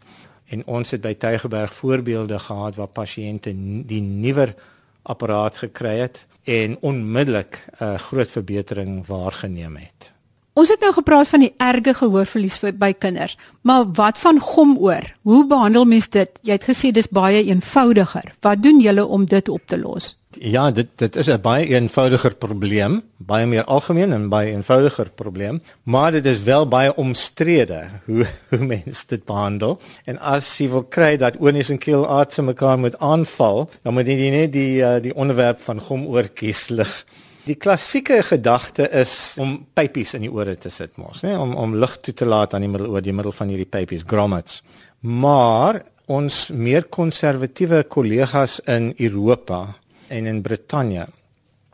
En 0.52 0.66
ons 0.66 0.90
het 0.90 1.00
by 1.00 1.14
Tygerberg 1.14 1.72
voorbeelde 1.72 2.38
gehad 2.38 2.76
waar 2.76 2.92
pasiënte 2.92 3.54
die 3.88 4.02
nuwer 4.02 4.54
apparaat 5.02 5.56
gekry 5.64 5.96
het 6.02 6.26
en 6.44 6.76
onmiddellik 6.80 7.64
'n 7.80 7.84
uh, 7.84 7.94
groot 7.94 8.30
verbetering 8.30 9.06
waargeneem 9.06 9.76
het. 9.76 10.12
Ons 10.52 10.68
het 10.68 10.80
nou 10.80 10.92
gepraat 10.92 11.28
van 11.28 11.40
die 11.40 11.54
erge 11.56 11.94
gehoorverlies 11.94 12.60
by 12.74 12.92
kinders, 12.92 13.36
maar 13.62 13.92
wat 13.92 14.18
van 14.18 14.40
gomoor? 14.40 15.12
Hoe 15.22 15.46
behandel 15.46 15.84
mens 15.84 16.08
dit? 16.08 16.30
Jy 16.42 16.52
het 16.52 16.68
gesê 16.68 16.90
dis 16.90 17.08
baie 17.08 17.44
eenvoudiger. 17.44 18.34
Wat 18.40 18.62
doen 18.62 18.80
julle 18.80 19.06
om 19.06 19.24
dit 19.24 19.48
op 19.48 19.62
te 19.66 19.78
los? 19.78 20.19
Ja, 20.38 20.70
dit 20.70 20.86
dit 20.94 21.16
is 21.16 21.26
'n 21.26 21.40
baie 21.40 21.66
eenvoudiger 21.66 22.34
probleem, 22.34 23.02
baie 23.16 23.46
meer 23.46 23.64
algemeen 23.64 24.12
en 24.12 24.28
baie 24.28 24.52
eenvoudiger 24.52 25.10
probleem, 25.10 25.62
maar 25.82 26.12
dit 26.12 26.26
is 26.26 26.42
wel 26.42 26.68
baie 26.68 26.94
omstrede 26.94 27.88
hoe 28.04 28.26
hoe 28.50 28.66
mense 28.66 29.06
dit 29.06 29.24
behandel. 29.24 29.80
En 30.04 30.18
as 30.18 30.58
jy 30.58 30.68
wil 30.68 30.84
kry 30.84 31.16
dat 31.16 31.36
onies 31.36 31.70
en 31.70 31.78
keelartse 31.78 32.42
mekaar 32.42 32.78
moet 32.78 32.98
aanval, 32.98 33.70
dan 33.82 33.94
moet 33.94 34.06
jy 34.06 34.30
net 34.30 34.52
die 34.52 34.82
uh, 34.82 35.00
die 35.02 35.14
onderwerp 35.14 35.60
van 35.60 35.80
gomoortjies 35.80 36.68
lig. 36.68 37.04
Die 37.44 37.56
klassieke 37.56 38.22
gedagte 38.22 38.90
is 38.90 39.34
om 39.38 39.66
pypies 39.74 40.14
in 40.14 40.20
die 40.20 40.32
ore 40.32 40.56
te 40.58 40.70
sit 40.70 40.96
mos, 40.96 41.22
né, 41.22 41.34
om 41.38 41.54
om 41.54 41.74
lug 41.74 42.00
toe 42.00 42.14
te 42.14 42.26
laat 42.26 42.54
aan 42.54 42.60
die 42.60 42.70
middel 42.70 42.90
oor 42.90 43.02
die 43.02 43.12
middel 43.12 43.32
van 43.32 43.48
hierdie 43.48 43.66
pypies, 43.66 44.06
grommets. 44.06 44.62
Maar 45.00 45.82
ons 46.06 46.50
meer 46.54 46.84
konservatiewe 46.84 47.82
kollegas 47.82 48.60
in 48.60 48.94
Europa 48.98 49.79
en 50.10 50.26
in 50.26 50.42
Brittanje 50.42 51.06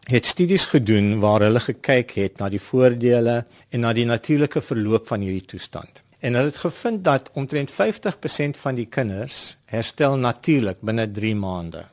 het 0.07 0.27
studies 0.27 0.69
gedoen 0.71 1.17
waar 1.21 1.43
hulle 1.43 1.61
gekyk 1.61 2.13
het 2.21 2.39
na 2.39 2.49
die 2.53 2.63
voordele 2.63 3.41
en 3.75 3.83
na 3.83 3.91
die 3.97 4.07
natuurlike 4.07 4.63
verloop 4.63 5.09
van 5.11 5.25
hierdie 5.27 5.49
toestand. 5.57 6.03
En 6.23 6.39
hulle 6.39 6.53
het 6.53 6.63
gevind 6.63 7.03
dat 7.05 7.31
omtrent 7.35 7.73
50% 7.75 8.61
van 8.63 8.79
die 8.79 8.87
kinders 8.87 9.57
herstel 9.73 10.17
natuurlik 10.17 10.79
binne 10.81 11.09
3 11.11 11.35
maande. 11.35 11.85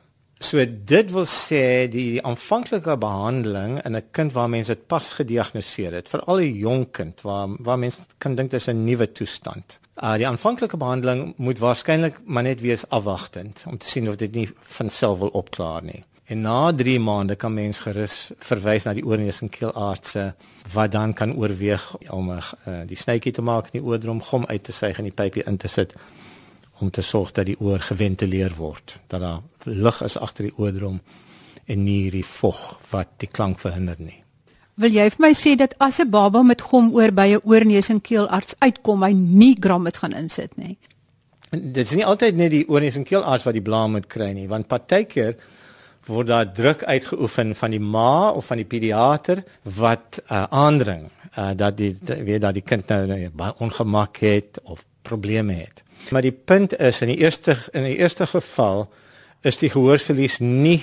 So 0.44 0.62
dit 0.64 1.10
wil 1.14 1.26
sê 1.30 1.88
die, 1.90 2.22
aanvanklike 2.22 2.96
behandeling 3.00 3.78
in 3.84 3.96
'n 3.96 4.10
kind 4.10 4.32
waar 4.32 4.48
mense 4.48 4.74
dit 4.74 4.86
pas 4.86 5.10
gediagnoseer 5.10 5.92
het, 5.92 6.08
veral 6.08 6.40
'n 6.40 6.54
jong 6.54 6.90
kind 6.90 7.20
waar 7.22 7.48
waar 7.58 7.78
mense 7.78 8.00
kan 8.18 8.34
dink 8.34 8.50
dit 8.50 8.60
is 8.60 8.68
'n 8.68 8.84
nuwe 8.84 9.12
toestand. 9.12 9.78
Uh 10.02 10.14
die 10.16 10.26
aanvanklike 10.26 10.76
behandeling 10.76 11.34
moet 11.36 11.58
waarskynlik 11.58 12.20
maar 12.24 12.42
net 12.42 12.60
wees 12.60 12.88
afwagtend 12.88 13.64
om 13.66 13.78
te 13.78 13.88
sien 13.88 14.08
of 14.08 14.16
dit 14.16 14.32
nie 14.32 14.48
van 14.62 14.90
self 14.90 15.18
wil 15.18 15.28
opklaar 15.28 15.82
nie. 15.82 16.04
En 16.24 16.40
na 16.40 16.72
3 16.72 17.00
maande 17.00 17.36
kan 17.36 17.52
mens 17.52 17.80
gerus 17.84 18.30
verwys 18.38 18.86
na 18.86 18.94
die 18.96 19.04
oorneus 19.04 19.42
en 19.44 19.50
keelartse 19.52 20.30
wat 20.72 20.92
dan 20.92 21.12
kan 21.12 21.34
oorweeg 21.36 21.84
om 22.08 22.30
uh, 22.32 22.40
die 22.88 22.96
snytjie 22.96 23.32
te 23.32 23.42
maak 23.44 23.68
in 23.68 23.80
die 23.80 23.84
oordrom 23.84 24.22
gom 24.24 24.46
uit 24.48 24.62
te 24.64 24.72
suig 24.72 24.98
en 24.98 25.04
die 25.10 25.12
pypie 25.12 25.44
in 25.44 25.58
te 25.60 25.68
sit 25.68 25.92
om 26.80 26.90
te 26.90 27.02
sorg 27.04 27.34
dat 27.36 27.46
die 27.46 27.58
oor 27.60 27.78
geventileer 27.78 28.54
word, 28.56 28.96
dat 29.12 29.20
daar 29.20 29.42
lug 29.64 30.00
is 30.02 30.16
agter 30.16 30.48
die 30.48 30.56
oordrom 30.56 31.00
en 31.66 31.84
nie 31.84 32.00
hierdie 32.06 32.24
vog 32.26 32.60
wat 32.90 33.12
die 33.20 33.28
klank 33.28 33.60
verhinder 33.60 34.00
nie. 34.00 34.20
Wil 34.80 34.96
jy 34.96 35.06
vir 35.12 35.22
my 35.22 35.30
sê 35.38 35.54
dat 35.60 35.76
as 35.78 36.00
'n 36.00 36.10
baba 36.10 36.42
met 36.42 36.60
gomoor 36.60 37.12
by 37.12 37.36
'n 37.36 37.44
oorneus 37.44 37.90
en 37.90 38.00
keelarts 38.00 38.54
uitkom, 38.58 39.02
hy 39.02 39.12
nie 39.12 39.56
grammets 39.60 39.98
gaan 39.98 40.12
insit 40.12 40.56
nie? 40.56 40.78
Dit 41.50 41.86
is 41.86 41.94
nie 41.94 42.04
altyd 42.04 42.36
net 42.36 42.50
die 42.50 42.68
oorneus 42.68 42.96
en 42.96 43.04
keelarts 43.04 43.44
wat 43.44 43.54
die 43.54 43.62
blaam 43.62 43.92
moet 43.92 44.06
kry 44.06 44.32
nie, 44.32 44.48
want 44.48 44.66
partykeer 44.66 45.36
word 46.06 46.28
daar 46.28 46.52
druk 46.52 46.84
uitgeoefen 46.84 47.54
van 47.54 47.70
die 47.70 47.80
ma 47.80 48.30
of 48.30 48.46
van 48.50 48.60
die 48.60 48.68
pediater 48.68 49.42
wat 49.62 50.20
uh, 50.26 50.44
aandring 50.50 51.08
uh, 51.38 51.50
dat 51.56 51.76
die 51.78 51.96
weet 52.04 52.42
dat 52.44 52.54
die 52.54 52.64
kind 52.64 52.88
nou, 52.92 53.06
nou 53.06 53.30
baie 53.32 53.54
ongemak 53.64 54.20
het 54.24 54.60
of 54.64 54.84
probleme 55.02 55.52
het. 55.52 55.82
Maar 56.10 56.24
die 56.24 56.32
punt 56.32 56.76
is 56.78 57.00
in 57.04 57.12
die 57.12 57.20
eerste 57.22 57.56
in 57.72 57.88
die 57.88 57.96
eerste 57.96 58.26
geval 58.26 58.86
is 59.44 59.60
die 59.60 59.70
gehoorverlies 59.70 60.38
nie 60.40 60.80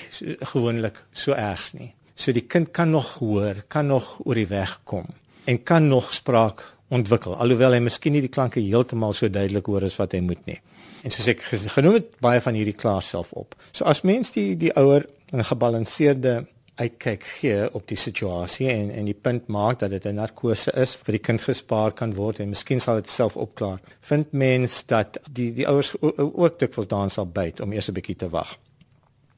gewoonlik 0.52 1.02
so 1.12 1.34
erg 1.34 1.64
nie. 1.74 1.92
So 2.14 2.32
die 2.32 2.46
kind 2.46 2.70
kan 2.70 2.90
nog 2.90 3.16
hoor, 3.18 3.64
kan 3.68 3.86
nog 3.90 4.18
oor 4.24 4.38
die 4.38 4.46
weg 4.50 4.80
kom 4.84 5.10
en 5.44 5.62
kan 5.62 5.88
nog 5.88 6.12
spraak 6.14 6.62
ontwikkel 6.92 7.34
alhoewel 7.40 7.74
hy 7.74 7.80
miskien 7.82 8.14
nie 8.14 8.22
die 8.22 8.30
klanke 8.30 8.60
heeltemal 8.62 9.14
so 9.16 9.30
duidelik 9.32 9.66
hoor 9.66 9.88
as 9.88 9.96
wat 9.98 10.14
hy 10.14 10.20
moet 10.22 10.44
nie. 10.46 10.60
En 11.02 11.10
soos 11.10 11.26
ek 11.26 11.42
genoem 11.74 11.98
het 11.98 12.12
baie 12.22 12.40
van 12.40 12.54
hierdie 12.54 12.78
klaar 12.78 13.02
self 13.02 13.32
op. 13.32 13.56
So 13.72 13.84
as 13.84 14.04
mens 14.06 14.32
die 14.32 14.56
die 14.56 14.72
ouer 14.78 15.06
'n 15.32 15.44
gebalanseerde 15.44 16.46
uitkyk 16.74 17.24
gee 17.38 17.74
op 17.74 17.88
die 17.88 17.96
situasie 17.96 18.68
en 18.68 18.90
en 18.90 19.04
die 19.04 19.18
punt 19.26 19.46
maak 19.46 19.78
dat 19.78 19.90
dit 19.90 20.06
'n 20.06 20.14
narkose 20.14 20.72
is 20.72 20.94
vir 21.04 21.12
die 21.12 21.24
kind 21.28 21.42
gespaar 21.42 21.92
kan 21.92 22.14
word 22.14 22.40
en 22.40 22.48
miskien 22.48 22.80
sal 22.80 22.94
dit 22.94 23.10
self 23.10 23.36
opklaar. 23.36 23.80
Vind 24.00 24.32
mens 24.32 24.86
dat 24.86 25.18
die 25.30 25.52
die 25.54 25.68
ouers 25.68 25.94
ook 26.00 26.58
dikwels 26.58 26.88
daan 26.88 27.10
sal 27.10 27.26
byt 27.26 27.60
om 27.60 27.72
eers 27.72 27.88
'n 27.88 27.92
bietjie 27.92 28.16
te 28.16 28.28
wag. 28.28 28.58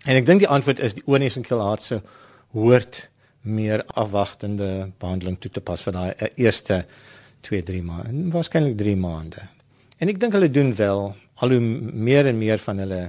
En 0.05 0.17
ek 0.17 0.27
dink 0.27 0.39
die 0.39 0.49
antwoord 0.49 0.81
is 0.81 0.95
die 0.95 1.07
onies 1.07 1.37
en 1.37 1.43
keelhartse 1.43 2.03
hoort 2.53 3.09
meer 3.41 3.85
afwagtende 3.87 4.91
behandeling 4.99 5.39
toe 5.41 5.51
te 5.51 5.61
pas 5.61 5.83
vir 5.83 5.93
daai 5.93 6.15
eerste 6.35 6.85
2-3 7.41 7.83
maande, 7.83 8.31
waarskynlik 8.33 8.77
3 8.77 8.97
maande. 8.97 9.49
En 9.99 10.09
ek 10.09 10.21
dink 10.21 10.33
hulle 10.33 10.51
doen 10.51 10.75
wel 10.75 11.15
al 11.45 11.57
hoe 11.57 11.61
meer 11.61 12.31
en 12.31 12.41
meer 12.41 12.61
van 12.65 12.83
hulle 12.85 13.01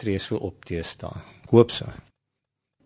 tree 0.00 0.18
so 0.20 0.40
op 0.40 0.64
teesta. 0.64 1.12
Hoop 1.52 1.72
so. 1.72 1.88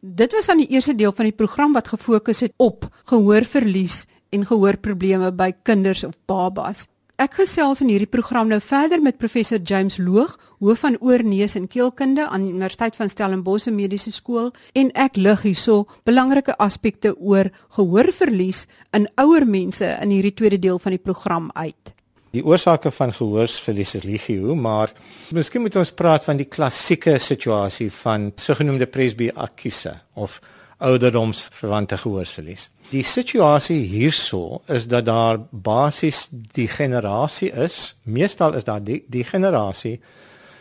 Dit 0.00 0.32
was 0.32 0.48
aan 0.48 0.62
die 0.62 0.70
eerste 0.72 0.94
deel 0.96 1.12
van 1.12 1.28
die 1.28 1.36
program 1.36 1.74
wat 1.76 1.92
gefokus 1.92 2.40
het 2.40 2.54
op 2.56 2.86
gehoorverlies 3.10 4.06
en 4.32 4.46
gehoorprobleme 4.46 5.32
by 5.36 5.52
kinders 5.62 6.04
of 6.06 6.16
babas. 6.30 6.86
Ek 7.20 7.34
gesels 7.36 7.82
in 7.84 7.90
hierdie 7.92 8.08
program 8.08 8.48
nou 8.48 8.62
verder 8.64 9.02
met 9.04 9.18
professor 9.20 9.60
James 9.60 9.98
Loog, 10.00 10.38
hoof 10.64 10.86
van 10.86 10.96
oor 11.04 11.20
neus 11.20 11.52
en 11.58 11.66
keelkunde 11.68 12.24
aan 12.24 12.46
die 12.46 12.54
Universiteit 12.54 12.96
van 12.96 13.12
Stellenbosch 13.12 13.68
Mediese 13.68 14.08
Skool 14.14 14.48
en 14.72 14.88
ek 14.96 15.20
lig 15.20 15.44
hierso 15.44 15.84
belangrike 16.08 16.56
aspekte 16.56 17.12
oor 17.18 17.52
gehoorverlies 17.76 18.64
in 18.96 19.04
ouer 19.20 19.44
mense 19.44 19.84
in 20.00 20.16
hierdie 20.16 20.32
tweede 20.32 20.62
deel 20.64 20.80
van 20.80 20.96
die 20.96 21.02
program 21.10 21.52
uit. 21.52 21.92
Die 22.30 22.44
oorsake 22.46 22.92
van 22.94 23.10
gehoorsverlies 23.10 23.96
is 23.98 24.04
legio, 24.06 24.54
maar 24.54 24.92
miskien 25.34 25.64
moet 25.64 25.76
ons 25.80 25.90
praat 25.90 26.24
van 26.28 26.38
die 26.38 26.46
klassieke 26.46 27.16
situasie 27.18 27.88
van 27.90 28.28
sogenaamde 28.38 28.86
presbyakuse 28.86 29.96
of 30.14 30.38
ouderdomsverwante 30.78 31.98
gehoorsverlies. 31.98 32.68
Die 32.90 33.02
situasie 33.02 33.80
hierso 33.82 34.62
is 34.70 34.86
dat 34.90 35.08
daar 35.10 35.40
basies 35.50 36.28
die 36.30 36.68
generasie 36.70 37.50
is, 37.50 37.96
meestal 38.02 38.54
is 38.54 38.66
daar 38.66 38.82
die, 38.82 39.02
die 39.10 39.26
generasie 39.26 39.98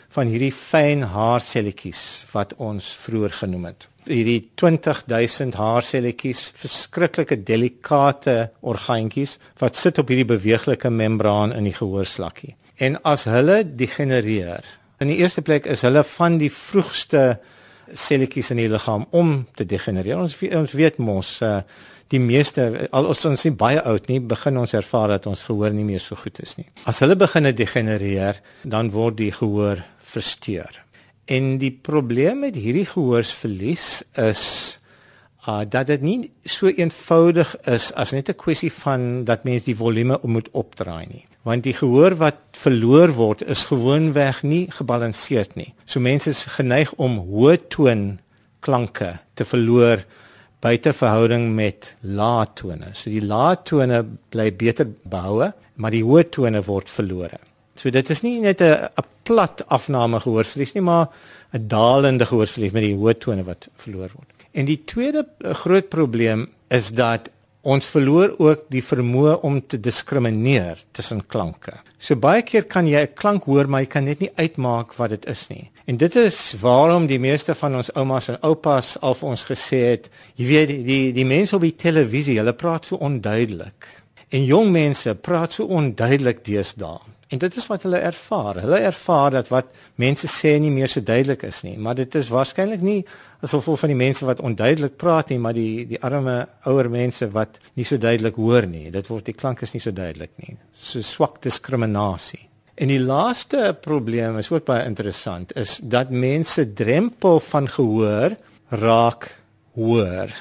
van 0.10 0.30
hierdie 0.30 0.54
fyn 0.54 1.06
haarselletjies 1.14 2.02
wat 2.34 2.58
ons 2.58 2.90
vroeër 3.06 3.38
genoem 3.44 3.70
het 3.70 3.90
hierdie 4.10 4.42
20000 4.60 5.58
haarselletjies, 5.60 6.50
verskriklike 6.60 7.40
delikate 7.46 8.50
orgaantjies 8.62 9.38
wat 9.62 9.78
sit 9.80 10.02
op 10.02 10.10
hierdie 10.12 10.28
beweeglike 10.30 10.90
membraan 10.90 11.54
in 11.56 11.70
die 11.70 11.76
gehoorslakkie. 11.78 12.56
En 12.80 12.98
as 13.08 13.26
hulle 13.30 13.62
degenereer, 13.64 14.66
in 15.00 15.12
die 15.12 15.20
eerste 15.22 15.44
plek 15.46 15.68
is 15.70 15.84
hulle 15.88 16.04
van 16.08 16.40
die 16.42 16.52
vroegste 16.52 17.40
selletjies 17.90 18.52
in 18.54 18.62
die 18.62 18.70
liggaam 18.70 19.06
om 19.16 19.48
te 19.58 19.66
degenereer. 19.66 20.20
Ons 20.20 20.38
ons 20.56 20.76
weet 20.78 21.00
mos 21.02 21.38
uh, 21.46 21.60
die 22.14 22.22
meeste 22.22 22.88
al 22.96 23.10
ons 23.10 23.26
ons 23.30 23.46
nie 23.46 23.56
baie 23.56 23.82
oud 23.82 24.10
nie, 24.10 24.20
begin 24.20 24.60
ons 24.62 24.76
ervaar 24.78 25.16
dat 25.16 25.30
ons 25.30 25.46
gehoor 25.50 25.74
nie 25.76 25.86
meer 25.88 26.04
so 26.04 26.18
goed 26.20 26.42
is 26.44 26.56
nie. 26.60 26.68
As 26.90 27.02
hulle 27.04 27.18
begin 27.20 27.50
degenereer, 27.56 28.42
dan 28.64 28.92
word 28.94 29.20
die 29.22 29.32
gehoor 29.36 29.84
versteur. 30.10 30.82
En 31.30 31.58
die 31.62 31.72
probleem 31.72 32.40
met 32.42 32.56
hierdie 32.58 32.88
gehoorsverlies 32.90 34.02
is 34.18 34.44
uh 35.48 35.62
dat 35.62 35.88
dit 35.88 36.02
nie 36.02 36.32
so 36.44 36.68
eenvoudig 36.68 37.52
is 37.70 37.92
as 37.94 38.12
net 38.12 38.30
'n 38.30 38.42
kwessie 38.44 38.72
van 38.74 39.24
dat 39.30 39.44
mens 39.44 39.64
die 39.64 39.76
volume 39.76 40.20
moet 40.24 40.50
opdraai 40.52 41.06
nie. 41.06 41.26
Want 41.42 41.64
die 41.64 41.74
gehoor 41.74 42.16
wat 42.16 42.40
verloor 42.52 43.14
word 43.14 43.42
is 43.42 43.66
gewoonweg 43.66 44.44
nie 44.44 44.66
gebalanseerd 44.72 45.56
nie. 45.56 45.74
So 45.86 46.00
mense 46.00 46.30
is 46.30 46.46
geneig 46.58 46.94
om 46.94 47.18
hoë 47.18 47.58
toon 47.68 48.20
klanke 48.60 49.20
te 49.34 49.46
verloor 49.46 50.04
buite 50.60 50.94
verhouding 50.94 51.56
met 51.56 51.96
lae 52.02 52.46
tone. 52.54 52.90
So 52.94 53.10
die 53.10 53.24
lae 53.24 53.56
tone 53.64 54.06
bly 54.30 54.52
beter 54.52 54.88
behoue, 55.04 55.54
maar 55.76 55.92
die 55.92 56.04
hoë 56.04 56.30
tone 56.30 56.64
word 56.64 56.90
verlore. 56.90 57.40
So 57.76 57.90
dit 57.90 58.10
is 58.10 58.22
nie 58.22 58.40
net 58.40 58.62
'n 58.62 58.90
plat 59.30 59.64
afname 59.68 60.20
gehoorverlies 60.26 60.76
nie, 60.76 60.86
maar 60.92 61.08
'n 61.54 61.68
dalende 61.68 62.26
gehoorverlies 62.26 62.74
met 62.74 62.84
die 62.84 62.96
hoë 62.96 63.18
tone 63.18 63.44
wat 63.44 63.70
verloor 63.76 64.10
word. 64.14 64.30
En 64.52 64.66
die 64.66 64.82
tweede 64.86 65.26
eh, 65.26 65.54
groot 65.54 65.90
probleem 65.90 66.48
is 66.68 66.90
dat 66.90 67.30
ons 67.62 67.86
verloor 67.92 68.34
ook 68.40 68.70
die 68.72 68.84
vermoë 68.84 69.40
om 69.44 69.60
te 69.68 69.80
diskrimineer 69.80 70.80
tussen 70.96 71.26
klanke. 71.28 71.74
So 72.00 72.16
baie 72.16 72.42
keer 72.48 72.64
kan 72.64 72.88
jy 72.88 73.02
'n 73.02 73.14
klank 73.14 73.44
hoor, 73.44 73.68
maar 73.68 73.82
jy 73.82 73.88
kan 73.88 74.06
net 74.06 74.20
nie 74.20 74.32
uitmaak 74.36 74.94
wat 74.94 75.10
dit 75.10 75.26
is 75.26 75.48
nie. 75.50 75.70
En 75.86 75.98
dit 75.98 76.16
is 76.16 76.56
waarom 76.62 77.08
die 77.08 77.20
meeste 77.20 77.56
van 77.56 77.76
ons 77.76 77.92
oumas 77.94 78.30
en 78.30 78.38
oupas 78.42 78.98
al 79.02 79.16
vir 79.16 79.30
ons 79.30 79.46
gesê 79.46 79.80
het, 79.92 80.10
jy 80.36 80.46
weet 80.46 80.68
die 80.68 80.84
die, 80.84 81.14
die 81.14 81.26
mense 81.26 81.56
op 81.56 81.62
die 81.62 81.76
televisie, 81.76 82.38
hulle 82.38 82.54
praat 82.54 82.86
so 82.86 82.96
onduidelik. 82.96 83.88
En 84.30 84.46
jong 84.46 84.72
mense 84.72 85.16
praat 85.16 85.54
so 85.54 85.66
onduidelik 85.66 86.46
deesdae. 86.46 87.00
En 87.30 87.38
dit 87.38 87.56
is 87.56 87.68
wat 87.70 87.84
hulle 87.86 88.00
ervaar. 88.02 88.58
Hulle 88.64 88.80
ervaar 88.90 89.36
dat 89.38 89.52
wat 89.54 89.68
mense 90.02 90.28
sê 90.34 90.56
nie 90.58 90.72
meer 90.74 90.90
so 90.90 91.04
duidelik 91.06 91.44
is 91.46 91.62
nie, 91.62 91.76
maar 91.78 91.98
dit 92.00 92.16
is 92.18 92.32
waarskynlik 92.34 92.82
nie 92.82 93.04
asof 93.46 93.68
vol 93.70 93.78
van 93.78 93.94
die 93.94 94.00
mense 94.00 94.26
wat 94.26 94.42
onduidelik 94.42 94.96
praat 94.98 95.30
nie, 95.30 95.38
maar 95.38 95.54
die 95.54 95.86
die 95.92 96.00
arme 96.02 96.40
ouer 96.70 96.90
mense 96.90 97.30
wat 97.36 97.60
nie 97.78 97.86
so 97.86 98.02
duidelik 98.02 98.40
hoor 98.42 98.66
nie. 98.66 98.90
Dit 98.92 99.12
word 99.14 99.30
die 99.30 99.38
klank 99.38 99.62
is 99.62 99.76
nie 99.76 99.84
so 99.84 99.94
duidelik 99.94 100.34
nie. 100.42 100.58
So 100.74 101.06
swak 101.06 101.38
diskriminasie. 101.46 102.42
En 102.80 102.90
die 102.90 103.02
laaste 103.04 103.76
probleem 103.78 104.40
is 104.42 104.50
ook 104.50 104.66
baie 104.66 104.88
interessant 104.88 105.54
is 105.60 105.78
dat 105.84 106.10
mense 106.10 106.66
drempel 106.74 107.42
van 107.52 107.70
gehoor 107.70 108.38
raak 108.74 109.30
hoor. 109.78 110.34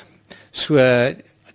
So 0.51 0.81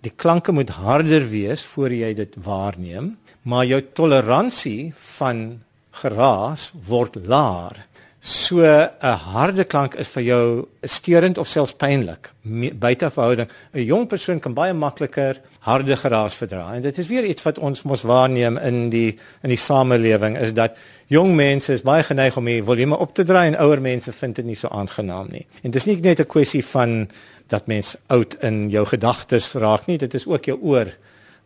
die 0.04 0.14
klanke 0.14 0.52
moet 0.52 0.70
harder 0.78 1.26
wees 1.26 1.64
voor 1.74 1.90
jy 1.90 2.14
dit 2.14 2.38
waarneem 2.44 3.16
maar 3.44 3.66
jou 3.68 3.80
toleransie 3.92 4.92
van 5.18 5.60
geraas 6.02 6.72
word 6.88 7.16
laer. 7.28 7.84
So 8.24 8.64
'n 8.64 9.16
harde 9.32 9.64
klank 9.64 9.94
is 9.94 10.08
vir 10.08 10.22
jou 10.22 10.66
steurend 10.82 11.38
of 11.38 11.46
selfs 11.46 11.74
pynlik 11.74 12.30
buite 12.78 13.10
verhouding. 13.10 13.48
'n 13.74 13.84
Jong 13.84 14.06
persoon 14.08 14.40
kan 14.40 14.54
baie 14.54 14.72
makliker 14.72 15.40
harde 15.60 15.96
geraas 15.96 16.34
verdra. 16.34 16.74
En 16.74 16.82
dit 16.82 16.98
is 16.98 17.08
weer 17.08 17.24
iets 17.24 17.42
wat 17.42 17.58
ons 17.58 17.82
mos 17.82 18.02
waarneem 18.02 18.56
in 18.58 18.90
die 18.90 19.18
in 19.42 19.48
die 19.48 19.58
samelewing 19.58 20.38
is 20.38 20.52
dat 20.52 20.78
jong 21.06 21.34
mense 21.36 21.72
is 21.72 21.82
baie 21.82 22.02
geneig 22.02 22.36
om 22.36 22.44
die 22.44 22.62
volume 22.62 22.96
op 22.96 23.14
te 23.14 23.24
draai 23.24 23.46
en 23.46 23.58
ouer 23.58 23.80
mense 23.80 24.12
vind 24.12 24.36
dit 24.36 24.44
nie 24.44 24.56
so 24.56 24.68
aangenaam 24.68 25.28
nie. 25.30 25.46
En 25.62 25.70
dis 25.70 25.84
nie 25.84 26.00
net 26.00 26.20
'n 26.20 26.26
kwessie 26.26 26.64
van 26.64 27.08
dat 27.48 27.66
mens 27.66 27.96
oud 28.06 28.36
in 28.42 28.70
jou 28.70 28.86
gedagtes 28.86 29.52
raak 29.52 29.86
nie, 29.86 29.98
dit 29.98 30.14
is 30.14 30.26
ook 30.26 30.44
jou 30.44 30.58
oor 30.62 30.86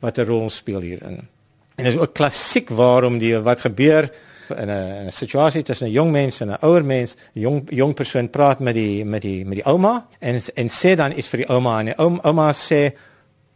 wat 0.00 0.18
'n 0.18 0.26
rol 0.26 0.50
speel 0.50 0.80
hierin. 0.80 1.28
En 1.78 1.84
dit 1.84 1.94
is 1.94 2.00
ook 2.00 2.14
klassiek 2.14 2.70
waarom 2.74 3.20
die 3.22 3.36
wat 3.38 3.60
gebeur 3.62 4.08
in 4.56 4.70
'n 4.70 5.12
situasie 5.12 5.62
tussen 5.62 5.86
'n 5.86 5.90
jong 5.90 6.10
mens 6.10 6.40
en 6.40 6.50
'n 6.50 6.58
ouer 6.60 6.84
mens, 6.84 7.14
'n 7.34 7.40
jong 7.40 7.62
jong 7.70 7.94
persoon 7.94 8.30
praat 8.30 8.58
met 8.58 8.74
die 8.74 9.04
met 9.04 9.22
die 9.22 9.44
met 9.44 9.54
die 9.54 9.64
ouma 9.64 10.06
en 10.18 10.40
en 10.54 10.68
sê 10.68 10.96
dan 10.96 11.12
iets 11.16 11.28
vir 11.28 11.38
die 11.38 11.48
ouma 11.48 11.78
en 11.78 11.86
die 11.86 11.98
ouma, 11.98 12.52
sê 12.52 12.92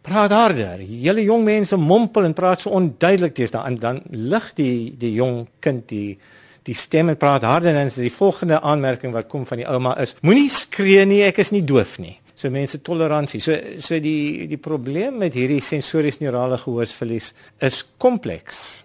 praat 0.01 0.31
harder. 0.31 0.81
Julle 0.81 1.23
jong 1.23 1.45
mense 1.45 1.77
mompel 1.77 2.25
en 2.25 2.33
praat 2.33 2.61
so 2.61 2.71
onduidelik 2.71 3.35
teens 3.35 3.51
dan 3.51 3.77
dan 3.77 4.03
lig 4.11 4.53
die 4.55 4.95
die 4.99 5.13
jong 5.13 5.49
kind 5.59 5.89
die 5.89 6.19
die 6.63 6.75
stem 6.75 7.09
en 7.09 7.17
praat 7.17 7.43
harder 7.43 7.75
en 7.75 7.91
die 7.95 8.13
volgende 8.13 8.61
aanmerking 8.61 9.13
wat 9.13 9.29
kom 9.29 9.47
van 9.47 9.59
die 9.59 9.67
ouma 9.67 9.99
is 9.99 10.15
moenie 10.21 10.51
skree 10.51 11.05
nie, 11.05 11.23
ek 11.23 11.39
is 11.39 11.51
nie 11.51 11.65
doof 11.65 11.99
nie. 11.99 12.22
So 12.43 12.51
mense 12.51 12.81
toleransie. 12.83 13.39
So 13.39 13.55
so 13.79 14.01
die 14.03 14.49
die 14.51 14.59
probleem 14.59 15.21
met 15.23 15.37
hierdie 15.39 15.61
sensories 15.63 16.19
neurale 16.19 16.57
gehoorsverlies 16.59 17.29
is 17.63 17.85
kompleks. 18.03 18.83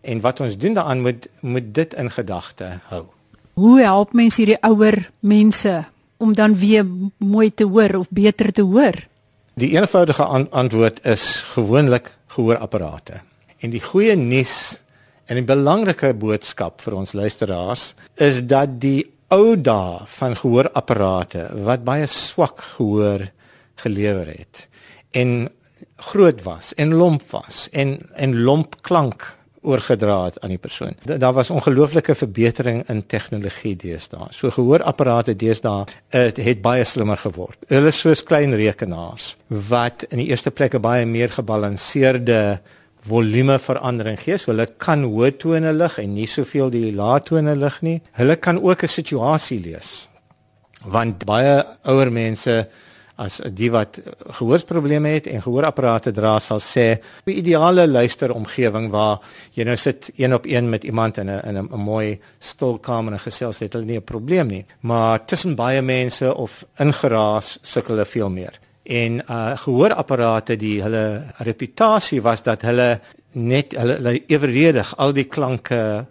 En 0.00 0.22
wat 0.24 0.40
ons 0.40 0.56
doen 0.56 0.76
daaraan 0.78 1.02
moet 1.04 1.28
moet 1.44 1.68
dit 1.76 1.96
in 2.00 2.08
gedagte 2.10 2.78
hou. 2.88 3.02
Hoe 3.60 3.80
help 3.84 4.14
mense 4.16 4.40
hierdie 4.40 4.60
ouer 4.64 4.96
mense 5.20 5.74
om 6.16 6.32
dan 6.32 6.56
weer 6.56 6.86
mooi 7.18 7.50
te 7.52 7.68
hoor 7.68 7.98
of 8.00 8.08
beter 8.08 8.52
te 8.52 8.64
hoor? 8.64 8.96
Die 9.60 9.74
eenvoudige 9.76 10.24
an 10.24 10.48
antwoord 10.50 11.04
is 11.04 11.44
gewoonlik 11.52 12.08
gehoorapparate. 12.32 13.20
En 13.60 13.70
die 13.70 13.84
goeie 13.84 14.16
nuus 14.16 14.78
en 15.28 15.36
'n 15.36 15.44
belangrike 15.44 16.14
boodskap 16.14 16.80
vir 16.80 16.96
ons 16.96 17.12
luisteraars 17.12 17.94
is 18.16 18.40
dat 18.46 18.80
die 18.80 19.13
ou 19.34 19.54
dae 19.56 20.04
van 20.18 20.36
gehoorapparate 20.38 21.48
wat 21.66 21.84
baie 21.86 22.06
swak 22.10 22.60
gehoor 22.76 23.26
gelewer 23.82 24.28
het 24.30 24.66
en 25.10 25.48
groot 26.10 26.42
was 26.46 26.74
en 26.78 26.94
lomp 26.94 27.24
was 27.32 27.68
en 27.72 27.98
en 28.14 28.36
lomp 28.46 28.76
klank 28.86 29.26
oorgedra 29.64 30.24
het 30.24 30.40
aan 30.44 30.52
die 30.52 30.60
persoon. 30.60 30.92
Daar 31.04 31.32
was 31.32 31.50
ongelooflike 31.50 32.14
verbetering 32.14 32.82
in 32.88 33.06
tegnologie 33.06 33.72
deesdae. 33.80 34.26
So 34.30 34.50
gehoorapparate 34.52 35.36
deesdae 35.40 35.86
het, 36.12 36.36
het 36.36 36.60
baie 36.62 36.84
slimmer 36.84 37.16
geword. 37.16 37.56
Hulle 37.72 37.88
is 37.88 38.00
soos 38.04 38.22
klein 38.22 38.52
rekenaars 38.54 39.34
wat 39.70 40.04
in 40.10 40.20
die 40.20 40.28
eerste 40.28 40.52
plek 40.52 40.76
'n 40.76 40.84
baie 40.84 41.06
meer 41.06 41.32
gebalanseerde 41.32 42.60
volume 43.08 43.58
verandering 43.58 44.18
gee. 44.20 44.38
So 44.38 44.52
hulle 44.52 44.66
kan 44.78 45.04
hoë 45.04 45.34
tone 45.42 45.72
lig 45.72 45.98
en 46.02 46.14
nie 46.14 46.26
soveel 46.30 46.70
die 46.70 46.92
lae 46.92 47.20
tone 47.20 47.54
lig 47.56 47.82
nie. 47.82 48.00
Hulle 48.20 48.36
kan 48.36 48.58
ook 48.62 48.82
'n 48.84 48.88
situasie 48.88 49.60
lees. 49.60 50.08
Want 50.84 51.24
baie 51.24 51.64
ouer 51.84 52.10
mense 52.12 52.68
as 53.16 53.38
die 53.54 53.70
wat 53.70 54.00
gehoorsprobleme 54.38 55.12
het 55.14 55.28
en 55.30 55.42
gehoorapparate 55.42 56.12
dra 56.14 56.38
sal 56.38 56.58
sê 56.58 56.98
'n 57.26 57.30
ideale 57.30 57.86
luisteromgewing 57.86 58.90
waar 58.90 59.20
jy 59.54 59.64
nou 59.64 59.76
sit 59.76 60.10
een 60.16 60.34
op 60.34 60.46
een 60.46 60.68
met 60.68 60.84
iemand 60.84 61.18
in 61.18 61.30
'n 61.30 61.40
in 61.48 61.56
'n 61.56 61.78
mooi 61.78 62.18
stil 62.38 62.78
kamer 62.78 63.12
en 63.12 63.20
gesels 63.20 63.58
het 63.58 63.72
hulle 63.72 63.84
nie 63.84 63.98
'n 63.98 64.04
probleem 64.04 64.46
nie 64.46 64.66
maar 64.80 65.24
tussen 65.24 65.54
baie 65.54 65.82
mense 65.82 66.34
of 66.34 66.64
ingeraas 66.78 67.58
sukkel 67.62 67.94
hulle 67.94 68.06
veel 68.06 68.30
meer 68.30 68.63
En 68.84 69.20
uh 69.24 69.56
gehoorapparate 69.56 70.56
die 70.60 70.82
hulle 70.82 71.24
reputasie 71.46 72.20
was 72.22 72.42
dat 72.44 72.62
hulle 72.68 73.00
net 73.32 73.72
hulle, 73.72 73.96
hulle 73.96 74.18
eweredig 74.28 74.92
al 75.00 75.14
die 75.16 75.24
klanke 75.24 76.04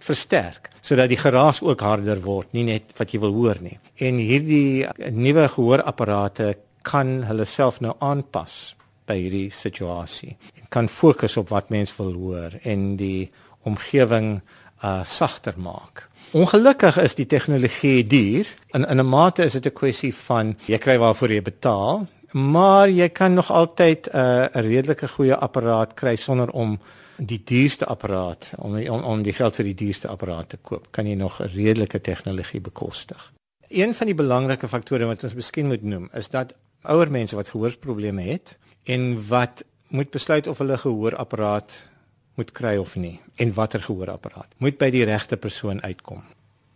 versterk 0.00 0.70
sodat 0.84 1.08
die 1.08 1.20
geraas 1.20 1.62
ook 1.64 1.80
harder 1.80 2.20
word, 2.24 2.50
nie 2.52 2.64
net 2.68 2.92
wat 2.98 3.12
jy 3.12 3.20
wil 3.22 3.32
hoor 3.32 3.60
nie. 3.64 3.78
En 4.04 4.18
hierdie 4.20 4.84
nuwe 5.12 5.46
gehoorapparate 5.48 6.50
kan 6.84 7.22
hulle 7.24 7.46
self 7.48 7.80
nou 7.80 7.94
aanpas 8.04 8.74
by 9.08 9.16
hierdie 9.16 9.48
situasie. 9.52 10.34
En 10.60 10.68
kan 10.68 10.88
fokus 10.92 11.38
op 11.40 11.48
wat 11.52 11.72
mens 11.72 11.92
wil 11.96 12.12
hoor 12.12 12.58
en 12.64 12.94
die 13.00 13.30
omgewing 13.64 14.38
uh 14.84 15.00
sagter 15.08 15.56
maak. 15.56 16.08
Ongelukkig 16.34 16.96
is 16.98 17.12
die 17.14 17.28
tegnologie 17.30 18.02
duur. 18.10 18.48
In 18.74 18.84
in 18.84 18.98
'n 18.98 19.06
mate 19.06 19.44
is 19.44 19.52
dit 19.52 19.66
'n 19.66 19.72
kwessie 19.72 20.14
van 20.14 20.56
jy 20.66 20.78
kry 20.78 20.98
waarvoor 20.98 21.30
jy 21.30 21.42
betaal, 21.42 22.06
maar 22.32 22.90
jy 22.90 23.08
kan 23.08 23.34
nog 23.34 23.50
altyd 23.50 24.08
'n 24.08 24.16
uh, 24.16 24.46
'n 24.52 24.60
redelike 24.60 25.08
goeie 25.08 25.36
apparaat 25.36 25.94
kry 25.94 26.16
sonder 26.16 26.50
om 26.50 26.80
die 27.16 27.42
duurste 27.44 27.86
apparaat 27.86 28.50
om 28.58 28.74
om, 28.88 29.02
om 29.02 29.22
die 29.22 29.32
geld 29.32 29.56
vir 29.56 29.64
die 29.64 29.74
duurste 29.74 30.08
apparaat 30.08 30.48
te 30.48 30.56
koop. 30.56 30.86
Kan 30.90 31.06
jy 31.06 31.14
nog 31.14 31.40
'n 31.40 31.50
redelike 31.54 32.00
tegnologie 32.00 32.60
bekostig? 32.60 33.32
Een 33.68 33.94
van 33.94 34.06
die 34.06 34.14
belangrike 34.16 34.68
faktore 34.68 35.06
wat 35.06 35.22
ons 35.24 35.34
miskien 35.34 35.66
moet 35.66 35.82
noem, 35.82 36.08
is 36.12 36.28
dat 36.28 36.54
ouer 36.82 37.10
mense 37.10 37.36
wat 37.36 37.48
gehoorprobleme 37.48 38.22
het 38.22 38.58
en 38.84 39.28
wat 39.28 39.64
moet 39.88 40.10
besluit 40.10 40.46
of 40.46 40.58
hulle 40.58 40.78
gehoorapparaat 40.78 41.93
moet 42.34 42.52
kry 42.52 42.76
of 42.76 42.96
nie 42.96 43.20
en 43.42 43.52
watter 43.54 43.82
gehoorapparaat 43.82 44.54
moet 44.58 44.78
by 44.78 44.90
die 44.94 45.04
regte 45.04 45.36
persoon 45.36 45.82
uitkom. 45.82 46.22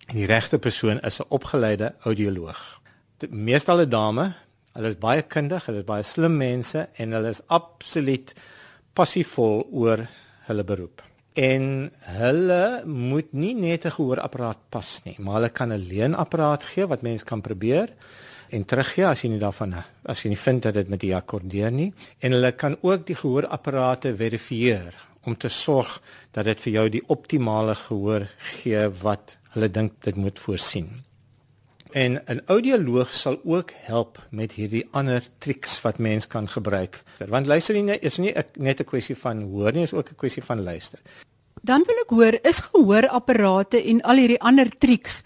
En 0.08 0.16
die 0.16 0.28
regte 0.28 0.58
persoon 0.58 1.00
is 1.00 1.20
'n 1.20 1.28
opgeleide 1.28 1.94
audioloog. 2.00 2.80
Meestal 3.28 3.80
'n 3.80 3.88
dame, 3.90 4.32
hulle 4.72 4.88
is 4.88 4.98
baie 4.98 5.22
kundig, 5.22 5.66
hulle 5.66 5.78
is 5.78 5.84
baie 5.84 6.02
slim 6.02 6.36
mense 6.36 6.88
en 6.94 7.12
hulle 7.12 7.28
is 7.28 7.42
absoluut 7.46 8.34
passievol 8.92 9.66
oor 9.70 10.06
hulle 10.46 10.64
beroep. 10.64 11.02
En 11.34 11.92
hulle 12.00 12.82
moet 12.86 13.32
nie 13.32 13.54
net 13.54 13.84
'n 13.84 13.90
gehoorapparaat 13.90 14.58
pas 14.68 15.00
nie, 15.04 15.16
maar 15.18 15.34
hulle 15.34 15.50
kan 15.50 15.72
'n 15.72 15.86
leenapparaat 15.88 16.64
gee 16.64 16.86
wat 16.86 17.02
mens 17.02 17.24
kan 17.24 17.40
probeer 17.40 17.88
en 18.48 18.64
teruggee 18.64 19.06
as 19.06 19.22
jy 19.24 19.30
nie 19.32 19.40
daarvan 19.42 19.74
as 20.04 20.22
jy 20.22 20.32
nie 20.32 20.40
vind 20.40 20.62
dat 20.62 20.74
dit 20.74 20.88
met 20.88 21.00
die 21.00 21.14
akkordeer 21.16 21.70
nie 21.70 21.92
en 22.20 22.32
hulle 22.32 22.52
kan 22.52 22.76
ook 22.80 23.06
die 23.06 23.16
gehoorapparate 23.18 24.14
verifieer 24.16 24.94
om 25.28 25.36
te 25.36 25.50
sorg 25.52 25.98
dat 26.36 26.48
dit 26.48 26.62
vir 26.64 26.72
jou 26.72 26.86
die 26.96 27.02
optimale 27.14 27.74
gehoor 27.86 28.26
gee 28.54 28.86
wat 29.02 29.36
hulle 29.54 29.68
dink 29.68 30.00
dit 30.06 30.16
moet 30.16 30.40
voorsien. 30.40 30.88
En 31.92 32.20
'n 32.26 32.42
audioloog 32.46 33.12
sal 33.12 33.40
ook 33.44 33.72
help 33.88 34.18
met 34.30 34.52
hierdie 34.52 34.84
ander 34.92 35.22
triks 35.38 35.80
wat 35.84 35.98
mens 35.98 36.26
kan 36.26 36.48
gebruik. 36.48 37.02
Want 37.28 37.46
luister 37.46 37.74
nie 37.74 37.98
is 38.00 38.18
nie 38.18 38.34
net 38.56 38.80
'n 38.80 38.84
kwessie 38.84 39.16
van 39.16 39.42
hoor 39.42 39.72
nie, 39.72 39.82
is 39.82 39.92
ook 39.92 40.10
'n 40.10 40.16
kwessie 40.16 40.44
van 40.44 40.62
luister. 40.62 40.98
Dan 41.62 41.82
wil 41.86 41.96
ek 41.96 42.10
hoor, 42.10 42.38
is 42.42 42.60
gehoorapparate 42.60 43.82
en 43.84 44.00
al 44.02 44.16
hierdie 44.16 44.40
ander 44.40 44.68
triks 44.78 45.22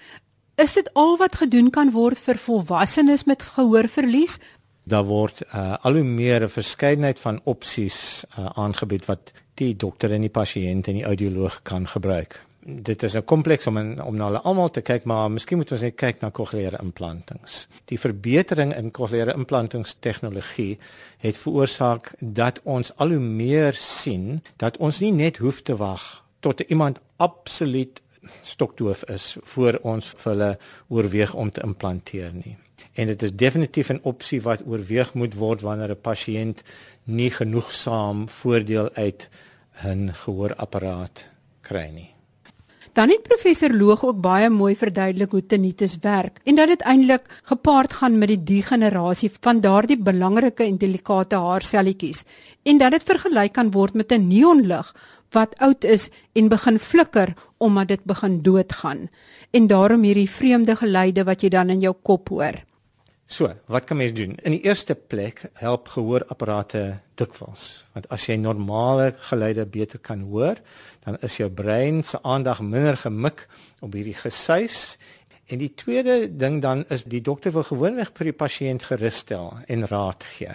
Is 0.61 0.75
dit 0.77 0.91
al 0.93 1.17
wat 1.17 1.38
gedoen 1.41 1.71
kan 1.73 1.91
word 1.95 2.21
vir 2.21 2.37
volwassenes 2.37 3.25
met 3.25 3.43
gehoorverlies? 3.55 4.37
Daar 4.85 5.07
word 5.09 5.41
uh, 5.47 5.79
al 5.81 5.97
hoe 5.97 6.05
meer 6.05 6.45
'n 6.45 6.49
verskeidenheid 6.49 7.21
van 7.21 7.41
opsies 7.45 8.25
uh, 8.38 8.51
aangebied 8.55 9.07
wat 9.07 9.33
die 9.55 9.75
dokter 9.77 10.12
en 10.12 10.25
die 10.25 10.33
pasiënt 10.33 10.88
en 10.88 10.99
die 11.01 11.05
audioloog 11.05 11.61
kan 11.62 11.87
gebruik. 11.88 12.41
Dit 12.65 13.03
is 13.03 13.15
'n 13.17 13.25
kompleks 13.25 13.67
om 13.67 13.77
in, 13.77 14.03
om 14.03 14.17
na 14.17 14.25
hulle 14.25 14.41
almal 14.41 14.71
te 14.71 14.81
kyk, 14.81 15.05
maar 15.05 15.31
miskien 15.31 15.59
moet 15.59 15.73
ons 15.73 15.81
net 15.81 15.97
kyk 15.97 16.21
na 16.21 16.31
kokleaire 16.31 16.79
implantings. 16.83 17.67
Die 17.85 17.99
verbetering 17.99 18.77
in 18.77 18.91
kokleaire 18.91 19.35
implantingstegnologie 19.35 20.79
het 21.19 21.37
veroorsaak 21.37 22.15
dat 22.19 22.61
ons 22.62 22.97
al 22.97 23.09
hoe 23.09 23.19
meer 23.19 23.75
sien 23.75 24.43
dat 24.57 24.77
ons 24.77 25.01
nie 25.01 25.12
net 25.12 25.37
hoef 25.37 25.62
te 25.62 25.77
wag 25.77 26.25
tot 26.41 26.61
iemand 26.61 27.01
absoluut 27.17 28.03
stokdoof 28.43 29.05
is 29.05 29.37
voor 29.43 29.79
ons 29.83 30.15
vir 30.17 30.33
hulle 30.33 30.59
oorweeg 30.88 31.35
om 31.35 31.51
te 31.51 31.62
implanteer 31.62 32.33
nie. 32.33 32.57
En 32.92 33.07
dit 33.07 33.22
is 33.22 33.33
definitief 33.33 33.88
'n 33.88 34.00
opsie 34.02 34.42
wat 34.42 34.66
oorweeg 34.66 35.14
moet 35.14 35.35
word 35.35 35.61
wanneer 35.61 35.90
'n 35.90 36.00
pasiënt 36.00 36.62
nie 37.05 37.31
genoegsaam 37.31 38.28
voordeel 38.28 38.90
uit 38.94 39.28
'n 39.85 40.11
gehoorapparaat 40.12 41.28
kry 41.61 41.88
nie. 41.94 42.11
Dan 42.92 43.09
het 43.09 43.22
professor 43.22 43.72
Loog 43.72 44.05
ook 44.05 44.20
baie 44.20 44.50
mooi 44.50 44.76
verduidelik 44.76 45.31
hoe 45.31 45.46
tinnitus 45.46 45.96
werk 46.00 46.40
en 46.44 46.55
dat 46.55 46.68
dit 46.68 46.83
eintlik 46.83 47.40
gepaard 47.42 47.92
gaan 47.92 48.18
met 48.18 48.28
die 48.28 48.42
degenerasie 48.44 49.31
van 49.40 49.61
daardie 49.61 49.96
belangrike 49.96 50.64
en 50.64 50.76
delikate 50.76 51.37
haarselletjies 51.37 52.24
en 52.62 52.78
dat 52.78 52.90
dit 52.90 53.02
vergelyk 53.02 53.52
kan 53.52 53.70
word 53.70 53.94
met 53.94 54.12
'n 54.12 54.28
neonlig 54.28 54.94
wat 55.31 55.57
oud 55.59 55.85
is 55.85 56.11
en 56.33 56.48
begin 56.48 56.78
flikker 56.78 57.35
omdat 57.57 57.88
dit 57.88 58.05
begin 58.05 58.42
doodgaan 58.42 59.09
en 59.50 59.66
daarom 59.66 60.02
hierdie 60.02 60.31
vreemde 60.31 60.76
geluide 60.76 61.24
wat 61.24 61.40
jy 61.40 61.48
dan 61.48 61.70
in 61.70 61.81
jou 61.81 61.94
kop 62.02 62.28
hoor. 62.28 62.72
So, 63.33 63.49
wat 63.66 63.85
kan 63.88 63.97
mens 63.97 64.12
doen? 64.12 64.35
In 64.45 64.53
die 64.53 64.61
eerste 64.61 64.92
plek 64.95 65.47
help 65.57 65.87
gehoorapparate 65.88 66.83
dikwels, 67.16 67.62
want 67.95 68.05
as 68.12 68.27
jy 68.29 68.35
normale 68.37 69.14
geluide 69.31 69.64
beter 69.73 70.03
kan 70.05 70.27
hoor, 70.29 70.61
dan 71.07 71.16
is 71.25 71.38
jou 71.40 71.49
brein 71.49 72.03
se 72.05 72.21
aandag 72.29 72.61
minder 72.61 72.99
gemik 73.01 73.47
op 73.81 73.97
hierdie 73.97 74.18
gesuis. 74.18 74.99
En 75.49 75.62
die 75.64 75.71
tweede 75.73 76.29
ding 76.29 76.61
dan 76.61 76.85
is 76.92 77.07
die 77.09 77.23
dokter 77.25 77.57
wil 77.57 77.64
gewoonweg 77.71 78.12
vir 78.18 78.29
die 78.29 78.37
pasiënt 78.37 78.85
gerus 78.90 79.23
stel 79.25 79.49
en 79.64 79.88
raad 79.88 80.29
gee. 80.37 80.53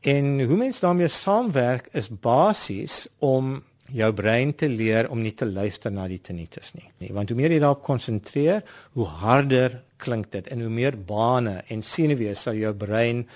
En 0.00 0.40
hoe 0.40 0.56
mens 0.56 0.80
daarmee 0.80 1.12
saamwerk 1.12 1.92
is 1.92 2.08
basies 2.08 3.02
om 3.20 3.58
jou 3.92 4.12
brein 4.12 4.54
te 4.54 4.68
leer 4.68 5.10
om 5.10 5.22
nie 5.22 5.34
te 5.34 5.46
luister 5.46 5.92
na 5.92 6.06
die 6.08 6.20
tinnitus 6.20 6.74
nie. 6.74 6.88
nie. 6.98 7.12
Want 7.14 7.30
hoe 7.30 7.38
meer 7.38 7.52
jy 7.52 7.60
daarop 7.62 7.82
konsentreer, 7.86 8.62
hoe 8.92 9.06
harder 9.06 9.82
klink 9.96 10.30
dit 10.32 10.46
en 10.48 10.60
hoe 10.60 10.70
meer 10.70 10.96
bane 10.96 11.62
en 11.68 11.82
senuwees 11.82 12.42
sal 12.42 12.54
jou 12.58 12.72
brein 12.74 13.26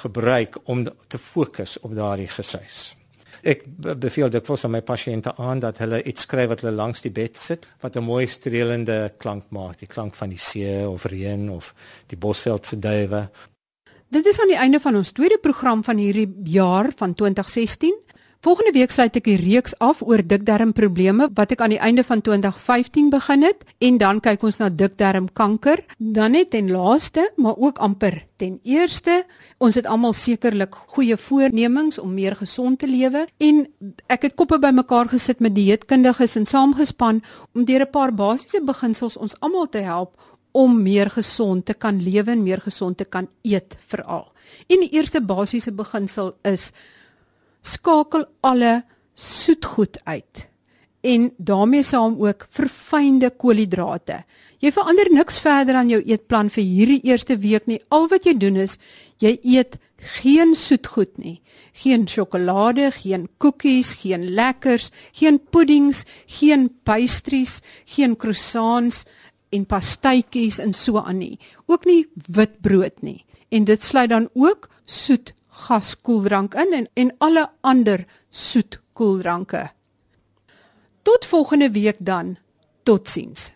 gebruik 0.00 0.56
om 0.64 0.86
te 1.08 1.18
fokus 1.18 1.78
op 1.84 1.94
daardie 1.94 2.28
gesuis. 2.28 2.94
Ek 3.40 3.62
beveel 3.80 4.28
dit 4.28 4.46
vir 4.46 4.68
my 4.68 4.80
pasiënte 4.84 5.32
aan 5.40 5.62
dat 5.62 5.78
hulle 5.80 6.02
iets 6.04 6.26
skryf 6.26 6.50
wat 6.50 6.60
hulle 6.60 6.76
langs 6.76 7.00
die 7.00 7.12
bed 7.12 7.38
sit 7.40 7.66
wat 7.80 7.96
'n 7.96 8.04
mooi 8.04 8.26
streelende 8.26 9.12
klank 9.18 9.44
maak, 9.48 9.78
die 9.78 9.88
klank 9.88 10.14
van 10.14 10.28
die 10.28 10.38
see 10.38 10.86
of 10.86 11.04
reën 11.04 11.50
of 11.50 11.74
die 12.08 12.18
bosveld 12.18 12.66
se 12.66 12.78
duwe. 12.78 13.30
Dit 14.10 14.26
is 14.26 14.40
aan 14.40 14.48
die 14.48 14.58
einde 14.58 14.80
van 14.80 14.96
ons 14.96 15.12
tweede 15.12 15.38
program 15.38 15.84
van 15.84 15.96
hierdie 15.96 16.28
jaar 16.44 16.90
van 16.96 17.14
2016. 17.14 17.94
Volgende 18.40 18.72
week 18.72 18.88
sluit 18.88 19.12
ek 19.18 19.26
die 19.28 19.36
reeks 19.36 19.74
af 19.84 19.98
oor 20.00 20.22
dikdarmprobleme 20.24 21.26
wat 21.36 21.50
ek 21.52 21.60
aan 21.60 21.74
die 21.74 21.80
einde 21.84 22.00
van 22.08 22.22
2015 22.24 23.10
begin 23.12 23.42
het 23.44 23.66
en 23.84 23.98
dan 24.00 24.20
kyk 24.24 24.46
ons 24.48 24.56
na 24.62 24.70
dikdarmkanker. 24.72 25.82
Dan 26.00 26.32
net 26.32 26.54
en 26.56 26.70
laaste, 26.72 27.26
maar 27.36 27.58
ook 27.60 27.82
amper 27.84 28.14
ten 28.40 28.54
eerste, 28.64 29.26
ons 29.60 29.76
het 29.76 29.84
almal 29.84 30.16
sekerlik 30.16 30.78
goeie 30.94 31.18
voornemings 31.20 32.00
om 32.00 32.14
meer 32.16 32.32
gesond 32.38 32.80
te 32.80 32.88
lewe 32.88 33.26
en 33.44 33.58
ek 34.08 34.24
het 34.30 34.36
koppe 34.40 34.56
bymekaar 34.62 35.10
gesit 35.12 35.44
met 35.44 35.52
dieetkundiges 35.58 36.38
en 36.40 36.48
saamgespan 36.48 37.20
om 37.52 37.66
deur 37.68 37.84
'n 37.84 37.92
paar 37.92 38.14
basiese 38.14 38.62
beginsels 38.64 39.18
ons 39.20 39.36
almal 39.40 39.68
te 39.68 39.84
help 39.84 40.16
om 40.52 40.82
meer 40.82 41.10
gesond 41.10 41.66
te 41.66 41.74
kan 41.74 42.00
lewe 42.00 42.30
en 42.30 42.42
meer 42.42 42.60
gesond 42.60 42.96
te 42.96 43.04
kan 43.04 43.28
eet 43.42 43.76
veral. 43.86 44.32
En 44.66 44.80
die 44.80 44.96
eerste 44.96 45.20
basiese 45.20 45.72
beginsel 45.72 46.32
is 46.42 46.72
skakel 47.62 48.26
alle 48.40 48.82
soetgoed 49.14 50.00
uit 50.04 50.50
en 51.00 51.30
daarmee 51.36 51.82
saam 51.82 52.18
ook 52.20 52.46
verfynde 52.48 53.30
koolhidrate. 53.30 54.22
Jy 54.60 54.72
verander 54.76 55.08
niks 55.12 55.38
verder 55.40 55.78
aan 55.80 55.88
jou 55.88 56.00
eetplan 56.04 56.50
vir 56.52 56.64
hierdie 56.64 57.00
eerste 57.08 57.38
week 57.40 57.68
nie. 57.70 57.80
Al 57.88 58.10
wat 58.12 58.26
jy 58.28 58.34
doen 58.36 58.58
is 58.60 58.76
jy 59.20 59.38
eet 59.40 59.78
geen 60.20 60.52
soetgoed 60.56 61.16
nie. 61.16 61.38
Geen 61.80 62.04
sjokolade, 62.08 62.90
geen 62.92 63.28
koekies, 63.40 63.94
geen 64.02 64.26
lekkers, 64.36 64.90
geen 65.16 65.38
puddings, 65.40 66.04
geen 66.26 66.68
pastries, 66.84 67.60
geen 67.88 68.16
croissants 68.20 69.06
en 69.50 69.64
pastytjies 69.64 70.60
en 70.60 70.74
so 70.76 71.00
aan 71.00 71.22
nie. 71.22 71.38
Ook 71.66 71.88
nie 71.88 72.04
witbrood 72.28 73.00
nie. 73.02 73.24
En 73.48 73.64
dit 73.64 73.82
sluit 73.82 74.10
dan 74.10 74.28
ook 74.34 74.68
soet 74.84 75.32
gaskoeldrank 75.66 76.54
in 76.54 76.72
en 76.72 76.88
en 76.94 77.14
alle 77.18 77.48
ander 77.60 78.04
soet 78.28 78.80
koeldranke. 78.92 79.70
Tot 81.02 81.26
volgende 81.26 81.70
week 81.70 81.96
dan. 81.98 82.36
Totsiens. 82.82 83.52